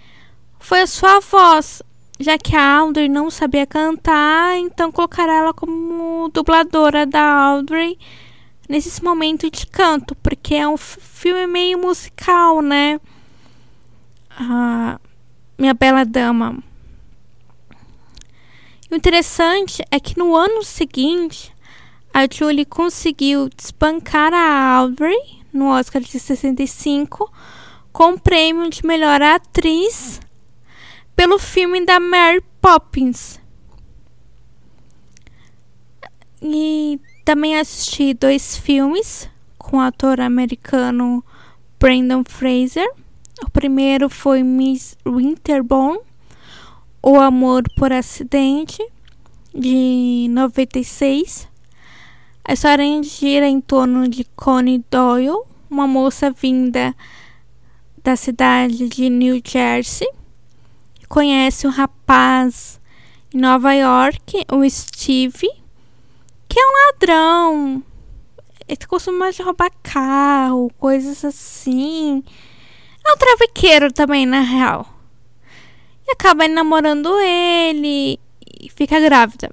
foi 0.58 0.82
a 0.82 0.86
sua 0.86 1.18
voz, 1.20 1.82
já 2.18 2.36
que 2.38 2.54
a 2.54 2.76
Audrey 2.76 3.08
não 3.08 3.30
sabia 3.30 3.66
cantar, 3.66 4.56
então 4.58 4.92
colocaram 4.92 5.32
ela 5.32 5.54
como 5.54 6.28
dubladora 6.28 7.06
da 7.06 7.22
Audrey 7.22 7.98
nesse 8.68 9.02
momento 9.02 9.50
de 9.50 9.66
canto, 9.66 10.14
porque 10.16 10.54
é 10.54 10.68
um 10.68 10.76
filme 10.76 11.46
meio 11.48 11.78
musical, 11.78 12.62
né? 12.62 13.00
Ah, 14.30 14.99
minha 15.60 15.74
bela 15.74 16.06
dama. 16.06 16.58
o 18.90 18.94
interessante 18.94 19.84
é 19.90 20.00
que 20.00 20.18
no 20.18 20.34
ano 20.34 20.64
seguinte 20.64 21.54
a 22.14 22.26
Julie 22.26 22.64
conseguiu 22.64 23.50
desbancar 23.50 24.32
a 24.32 24.74
Audrey 24.76 25.44
no 25.52 25.66
Oscar 25.66 26.00
de 26.00 26.18
65 26.18 27.30
com 27.92 28.12
o 28.12 28.18
prêmio 28.18 28.70
de 28.70 28.86
melhor 28.86 29.20
atriz 29.20 30.18
pelo 31.14 31.38
filme 31.38 31.84
da 31.84 32.00
Mary 32.00 32.42
Poppins. 32.62 33.38
E 36.40 36.98
também 37.22 37.58
assisti 37.58 38.14
dois 38.14 38.56
filmes 38.56 39.28
com 39.58 39.76
o 39.76 39.80
ator 39.80 40.22
americano 40.22 41.22
Brandon 41.78 42.24
Fraser. 42.26 42.90
O 43.44 43.50
primeiro 43.50 44.08
foi 44.10 44.42
Miss 44.42 44.96
Winterborn, 45.06 45.98
O 47.02 47.18
Amor 47.18 47.62
por 47.76 47.92
Acidente, 47.92 48.82
de 49.54 50.28
96. 50.30 51.48
A 52.44 52.52
história 52.52 53.02
gira 53.02 53.48
em 53.48 53.60
torno 53.60 54.06
de 54.08 54.24
Connie 54.36 54.84
Doyle, 54.90 55.42
uma 55.70 55.86
moça 55.86 56.30
vinda 56.30 56.94
da 58.02 58.14
cidade 58.14 58.88
de 58.88 59.08
New 59.08 59.40
Jersey. 59.44 60.08
Conhece 61.08 61.66
um 61.66 61.70
rapaz 61.70 62.80
em 63.34 63.38
Nova 63.38 63.72
York, 63.72 64.44
o 64.52 64.68
Steve, 64.68 65.48
que 66.48 66.58
é 66.58 66.62
um 66.62 66.72
ladrão. 66.86 67.82
Ele 68.68 68.86
costuma 68.86 69.30
roubar 69.42 69.72
carro, 69.82 70.70
coisas 70.78 71.24
assim. 71.24 72.22
É 73.10 73.12
um 73.12 73.16
trafiqueiro 73.16 73.92
também, 73.92 74.24
na 74.24 74.40
real. 74.40 74.86
E 76.06 76.12
acaba 76.12 76.46
namorando 76.46 77.10
ele 77.18 78.20
e 78.60 78.70
fica 78.70 79.00
grávida. 79.00 79.50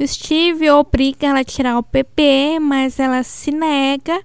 O 0.00 0.06
Steve 0.06 0.70
obriga 0.70 1.26
ela 1.26 1.40
a 1.40 1.44
tirar 1.44 1.78
o 1.78 1.84
bebê, 1.92 2.58
mas 2.58 2.98
ela 2.98 3.22
se 3.22 3.50
nega. 3.50 4.18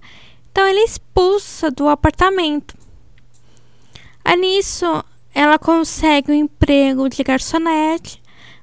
Então 0.50 0.66
ele 0.66 0.80
expulsa 0.80 1.70
do 1.70 1.86
apartamento. 1.86 2.74
Aí 4.24 4.36
nisso, 4.36 5.04
ela 5.34 5.58
consegue 5.58 6.32
um 6.32 6.34
emprego 6.34 7.10
de 7.10 7.22
garçonete, 7.22 8.22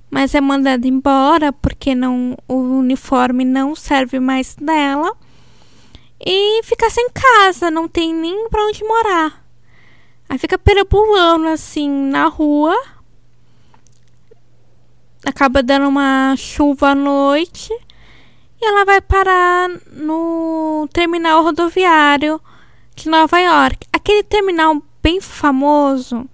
mas 0.10 0.34
é 0.34 0.42
mandada 0.42 0.88
embora 0.88 1.54
porque 1.54 1.94
não, 1.94 2.36
o 2.48 2.80
uniforme 2.80 3.46
não 3.46 3.76
serve 3.76 4.20
mais 4.20 4.56
dela. 4.56 5.16
E 6.20 6.62
fica 6.64 6.90
sem 6.90 7.10
casa, 7.10 7.70
não 7.70 7.88
tem 7.88 8.14
nem 8.14 8.50
pra 8.50 8.66
onde 8.66 8.84
morar. 8.84 9.46
Aí 10.28 10.38
fica 10.38 10.58
perambulando 10.58 11.48
assim 11.48 11.90
na 11.90 12.28
rua 12.28 12.76
acaba 15.26 15.64
dando 15.64 15.88
uma 15.88 16.36
chuva 16.38 16.90
à 16.90 16.96
noite 16.96 17.74
e 18.62 18.66
ela 18.66 18.86
vai 18.86 19.02
parar 19.02 19.70
no 19.92 20.88
terminal 20.94 21.44
rodoviário 21.44 22.40
de 22.96 23.10
Nova 23.10 23.40
York. 23.40 23.88
Aquele 23.92 24.24
terminal 24.24 24.82
bem 25.02 25.20
famoso 25.20 26.30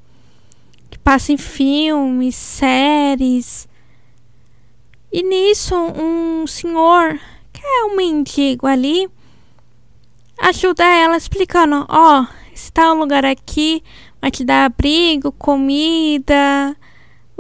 que 0.89 0.99
passa 0.99 1.31
em 1.31 1.37
filmes, 1.37 2.35
séries. 2.35 3.67
E 5.11 5.23
nisso, 5.23 5.75
um 5.75 6.45
senhor, 6.45 7.19
que 7.51 7.61
é 7.63 7.85
um 7.85 7.95
mendigo 7.95 8.67
ali, 8.67 9.09
ajuda 10.41 10.83
ela 10.83 11.17
explicando: 11.17 11.85
Ó, 11.89 12.21
oh, 12.21 12.27
está 12.53 12.91
um 12.91 12.99
lugar 12.99 13.25
aqui, 13.25 13.83
vai 14.21 14.29
te 14.29 14.43
dar 14.43 14.65
abrigo, 14.65 15.31
comida 15.31 16.75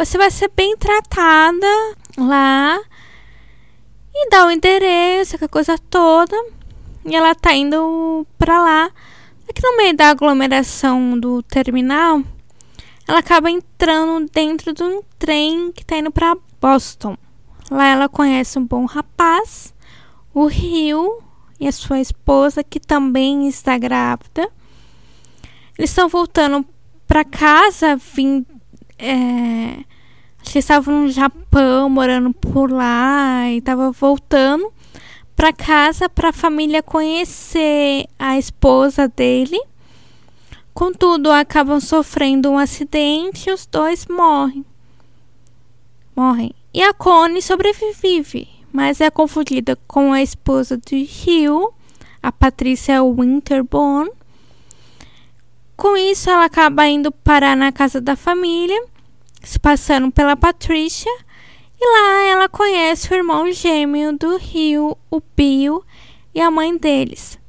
você 0.03 0.17
vai 0.17 0.31
ser 0.31 0.49
bem 0.55 0.75
tratada 0.75 1.67
lá 2.17 2.79
e 4.11 4.29
dá 4.31 4.47
o 4.47 4.51
endereço, 4.51 5.35
aquela 5.35 5.47
coisa 5.47 5.77
toda. 5.77 6.35
E 7.05 7.15
ela 7.15 7.35
tá 7.35 7.53
indo 7.53 8.25
pra 8.35 8.61
lá. 8.63 8.91
Aqui 9.47 9.61
no 9.61 9.77
meio 9.77 9.95
da 9.95 10.09
aglomeração 10.09 11.19
do 11.19 11.43
terminal, 11.43 12.23
ela 13.07 13.19
acaba 13.19 13.51
entrando 13.51 14.27
dentro 14.33 14.73
de 14.73 14.81
um 14.81 15.03
trem 15.19 15.71
que 15.71 15.85
tá 15.85 15.97
indo 15.97 16.09
pra 16.09 16.35
Boston. 16.59 17.15
Lá 17.69 17.85
ela 17.85 18.09
conhece 18.09 18.57
um 18.57 18.65
bom 18.65 18.85
rapaz, 18.85 19.71
o 20.33 20.47
Rio, 20.47 21.21
e 21.61 21.67
a 21.67 21.71
sua 21.71 21.99
esposa, 21.99 22.63
que 22.63 22.79
também 22.79 23.47
está 23.47 23.77
grávida. 23.77 24.49
Eles 25.77 25.91
estão 25.91 26.09
voltando 26.09 26.65
para 27.05 27.23
casa, 27.23 27.95
vindo 27.95 28.47
é, 28.97 29.83
acho 30.41 30.51
que 30.51 30.59
estavam 30.59 31.03
no 31.03 31.09
Japão, 31.09 31.87
morando 31.87 32.33
por 32.33 32.71
lá 32.71 33.47
e 33.47 33.57
estava 33.57 33.91
voltando 33.91 34.73
para 35.35 35.53
casa 35.53 36.09
para 36.09 36.29
a 36.29 36.33
família 36.33 36.81
conhecer 36.81 38.07
a 38.17 38.39
esposa 38.39 39.07
dele. 39.07 39.59
Contudo, 40.73 41.31
acabam 41.31 41.79
sofrendo 41.79 42.49
um 42.49 42.57
acidente 42.57 43.49
e 43.49 43.53
os 43.53 43.67
dois 43.67 44.07
morrem. 44.07 44.65
Morrem. 46.15 46.55
E 46.73 46.81
a 46.81 46.93
Connie 46.93 47.41
sobrevive, 47.41 48.47
mas 48.71 49.01
é 49.01 49.09
confundida 49.09 49.77
com 49.87 50.13
a 50.13 50.21
esposa 50.21 50.77
de 50.77 51.03
Rio, 51.03 51.73
a 52.21 52.31
Patrícia 52.31 53.03
Winterborn. 53.03 54.09
Com 55.75 55.97
isso, 55.97 56.29
ela 56.29 56.45
acaba 56.45 56.87
indo 56.87 57.11
parar 57.11 57.57
na 57.57 57.71
casa 57.71 57.99
da 57.99 58.15
família 58.15 58.81
se 59.43 59.59
passando 59.59 60.11
pela 60.11 60.37
Patrícia, 60.37 61.11
e 61.79 61.85
lá 61.85 62.23
ela 62.25 62.49
conhece 62.49 63.11
o 63.11 63.15
irmão 63.15 63.51
gêmeo 63.51 64.15
do 64.17 64.37
Rio, 64.37 64.97
o 65.09 65.21
Bill, 65.35 65.83
e 66.33 66.39
a 66.39 66.51
mãe 66.51 66.77
deles. 66.77 67.39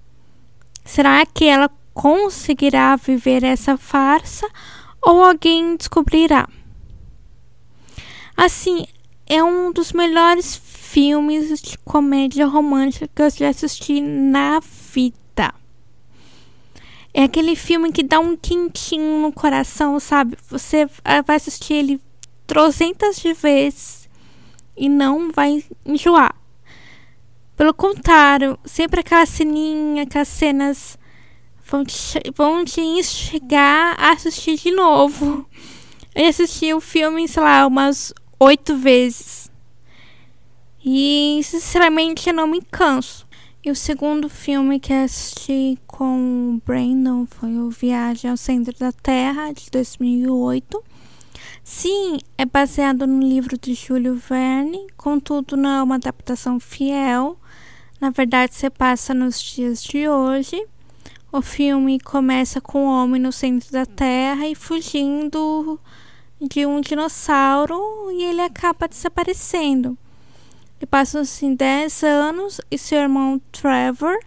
Será 0.84 1.24
que 1.26 1.44
ela 1.44 1.70
conseguirá 1.94 2.96
viver 2.96 3.44
essa 3.44 3.76
farsa 3.76 4.48
ou 5.00 5.22
alguém 5.22 5.76
descobrirá? 5.76 6.48
Assim, 8.36 8.86
é 9.26 9.42
um 9.44 9.70
dos 9.70 9.92
melhores 9.92 10.56
filmes 10.92 11.62
de 11.62 11.78
comédia 11.78 12.44
romântica 12.44 13.08
que 13.14 13.22
eu 13.22 13.30
já 13.30 13.48
assisti 13.48 13.98
na 13.98 14.60
vida. 14.60 15.54
É 17.14 17.22
aquele 17.22 17.56
filme 17.56 17.90
que 17.90 18.02
dá 18.02 18.20
um 18.20 18.36
quentinho 18.36 19.22
no 19.22 19.32
coração, 19.32 19.98
sabe? 19.98 20.36
Você 20.50 20.86
vai 21.26 21.36
assistir 21.36 21.72
ele 21.72 22.00
trocentas 22.46 23.16
de 23.16 23.32
vezes 23.32 24.06
e 24.76 24.86
não 24.86 25.32
vai 25.32 25.64
enjoar. 25.86 26.34
Pelo 27.56 27.72
contrário, 27.72 28.58
sempre 28.62 29.00
aquela 29.00 29.24
ceninha, 29.24 30.02
aquelas 30.02 30.28
cenas 30.28 30.98
vão 31.64 31.86
te, 31.86 32.20
vão 32.36 32.66
te 32.66 32.82
instigar 32.82 33.96
a 33.98 34.12
assistir 34.12 34.58
de 34.58 34.70
novo. 34.70 35.46
Eu 36.14 36.28
assisti 36.28 36.74
o 36.74 36.82
filme, 36.82 37.26
sei 37.26 37.42
lá, 37.42 37.66
umas 37.66 38.12
oito 38.38 38.76
vezes. 38.76 39.41
E 40.84 41.40
sinceramente 41.44 42.28
eu 42.28 42.34
não 42.34 42.46
me 42.46 42.60
canso. 42.60 43.26
E 43.64 43.70
o 43.70 43.76
segundo 43.76 44.28
filme 44.28 44.80
que 44.80 44.92
assisti 44.92 45.78
com 45.86 46.56
o 46.56 46.62
Brandon 46.66 47.26
foi 47.26 47.56
o 47.56 47.70
Viagem 47.70 48.28
ao 48.28 48.36
Centro 48.36 48.76
da 48.76 48.90
Terra, 48.90 49.52
de 49.52 49.70
2008. 49.70 50.82
Sim, 51.62 52.18
é 52.36 52.44
baseado 52.44 53.06
no 53.06 53.20
livro 53.20 53.56
de 53.56 53.72
Júlio 53.74 54.16
Verne, 54.16 54.88
contudo 54.96 55.56
não 55.56 55.70
é 55.70 55.82
uma 55.84 55.94
adaptação 55.94 56.58
fiel. 56.58 57.38
Na 58.00 58.10
verdade, 58.10 58.56
se 58.56 58.68
passa 58.68 59.14
nos 59.14 59.40
dias 59.40 59.80
de 59.80 60.08
hoje. 60.08 60.66
O 61.30 61.40
filme 61.40 62.00
começa 62.00 62.60
com 62.60 62.84
o 62.84 62.90
homem 62.90 63.22
no 63.22 63.30
centro 63.30 63.70
da 63.70 63.86
Terra 63.86 64.48
e 64.48 64.56
fugindo 64.56 65.78
de 66.40 66.66
um 66.66 66.80
dinossauro 66.80 67.80
e 68.10 68.24
ele 68.24 68.42
acaba 68.42 68.88
desaparecendo. 68.88 69.96
E 70.82 70.86
passam 70.86 71.20
assim 71.20 71.54
10 71.54 72.02
anos 72.02 72.60
e 72.68 72.76
seu 72.76 72.98
irmão 72.98 73.40
Trevor 73.52 74.18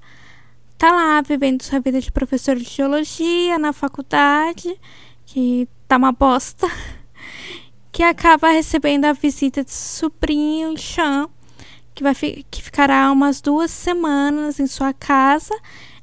tá 0.77 0.89
lá 0.89 1.21
vivendo 1.21 1.61
sua 1.61 1.81
vida 1.81 1.99
de 1.99 2.09
professor 2.09 2.55
de 2.55 2.63
geologia 2.63 3.59
na 3.59 3.73
faculdade, 3.73 4.79
que 5.25 5.67
tá 5.85 5.97
uma 5.97 6.13
bosta, 6.13 6.65
que 7.91 8.01
acaba 8.01 8.51
recebendo 8.51 9.03
a 9.03 9.11
visita 9.11 9.65
de 9.65 9.73
sobrinho 9.73 10.77
Sean, 10.77 11.27
que, 11.93 12.01
vai 12.01 12.15
fi 12.15 12.45
que 12.49 12.63
ficará 12.63 13.11
umas 13.11 13.41
duas 13.41 13.69
semanas 13.69 14.57
em 14.57 14.65
sua 14.65 14.93
casa, 14.93 15.53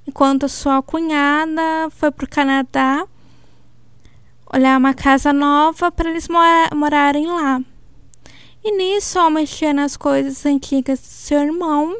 enquanto 0.07 0.51
sua 0.51 0.83
cunhada 0.83 1.89
foi 1.89 2.11
para 2.11 2.27
o 2.27 2.29
Canadá 2.29 3.09
olhar 4.53 4.77
uma 4.77 4.93
casa 4.93 5.33
nova 5.33 5.91
para 5.91 6.11
eles 6.11 6.29
mora 6.29 6.69
morarem 6.75 7.27
lá. 7.27 7.63
E 8.65 8.71
nisso, 8.71 9.19
ao 9.19 9.29
mexer 9.29 9.73
nas 9.73 9.97
coisas 9.97 10.47
antigas 10.47 11.01
de 11.01 11.09
seu 11.09 11.41
irmão, 11.41 11.99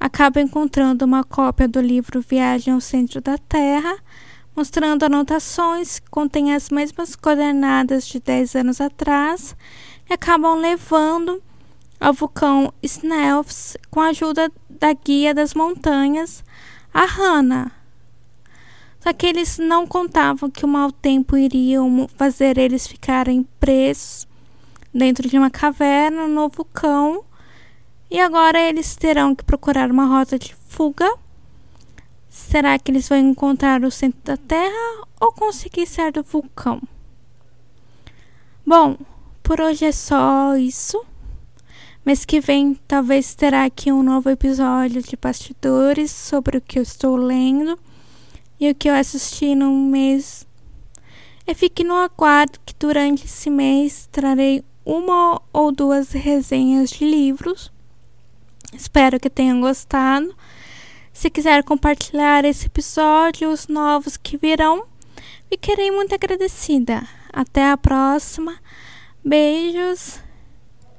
acaba 0.00 0.40
encontrando 0.40 1.04
uma 1.04 1.22
cópia 1.22 1.68
do 1.68 1.80
livro 1.80 2.20
Viagem 2.20 2.74
ao 2.74 2.80
Centro 2.80 3.20
da 3.20 3.38
Terra, 3.38 3.96
mostrando 4.56 5.04
anotações 5.04 6.00
que 6.00 6.10
contêm 6.10 6.52
as 6.52 6.70
mesmas 6.70 7.14
coordenadas 7.14 8.04
de 8.08 8.18
10 8.18 8.56
anos 8.56 8.80
atrás 8.80 9.54
e 10.10 10.12
acabam 10.12 10.58
levando 10.58 11.40
ao 12.00 12.12
vulcão 12.12 12.74
Snelfs 12.82 13.76
com 13.88 14.00
a 14.00 14.08
ajuda 14.08 14.50
da 14.68 14.92
guia 14.92 15.32
das 15.32 15.54
montanhas, 15.54 16.42
a 16.92 17.04
Hannah. 17.04 17.70
Só 18.98 19.12
que 19.12 19.24
eles 19.24 19.56
não 19.56 19.86
contavam 19.86 20.50
que 20.50 20.64
o 20.64 20.68
mau 20.68 20.90
tempo 20.90 21.36
iria 21.36 21.78
fazer 22.16 22.58
eles 22.58 22.88
ficarem 22.88 23.46
presos 23.60 24.25
dentro 24.96 25.28
de 25.28 25.36
uma 25.36 25.50
caverna 25.50 26.26
no 26.26 26.48
vulcão. 26.48 27.24
E 28.10 28.18
agora 28.18 28.58
eles 28.58 28.96
terão 28.96 29.34
que 29.34 29.44
procurar 29.44 29.90
uma 29.90 30.06
rota 30.06 30.38
de 30.38 30.54
fuga. 30.68 31.12
Será 32.28 32.78
que 32.78 32.90
eles 32.90 33.08
vão 33.08 33.18
encontrar 33.18 33.84
o 33.84 33.90
centro 33.90 34.20
da 34.24 34.36
Terra 34.36 35.06
ou 35.20 35.32
conseguir 35.32 35.86
sair 35.86 36.12
do 36.12 36.22
vulcão? 36.22 36.80
Bom, 38.64 38.96
por 39.42 39.60
hoje 39.60 39.84
é 39.84 39.92
só 39.92 40.56
isso. 40.56 41.04
Mês 42.04 42.24
que 42.24 42.40
vem 42.40 42.74
talvez 42.86 43.34
terá 43.34 43.64
aqui 43.64 43.90
um 43.90 44.02
novo 44.02 44.30
episódio 44.30 45.02
de 45.02 45.16
bastidores 45.16 46.10
sobre 46.10 46.58
o 46.58 46.60
que 46.60 46.78
eu 46.78 46.82
estou 46.82 47.16
lendo 47.16 47.78
e 48.60 48.70
o 48.70 48.74
que 48.74 48.88
eu 48.88 48.94
assisti 48.94 49.54
no 49.54 49.70
mês. 49.72 50.46
E 51.46 51.54
fique 51.54 51.84
no 51.84 51.94
aguardo 51.94 52.58
que 52.64 52.74
durante 52.78 53.24
esse 53.24 53.50
mês 53.50 54.08
trarei 54.10 54.64
uma 54.86 55.42
ou 55.52 55.72
duas 55.72 56.12
resenhas 56.12 56.90
de 56.90 57.04
livros. 57.04 57.72
Espero 58.72 59.18
que 59.18 59.28
tenham 59.28 59.60
gostado. 59.60 60.32
Se 61.12 61.28
quiser 61.28 61.64
compartilhar 61.64 62.44
esse 62.44 62.66
episódio, 62.66 63.50
os 63.50 63.66
novos 63.66 64.16
que 64.16 64.36
virão, 64.36 64.86
ficarei 65.50 65.90
muito 65.90 66.14
agradecida. 66.14 67.02
Até 67.32 67.68
a 67.68 67.76
próxima. 67.76 68.56
Beijos 69.24 70.20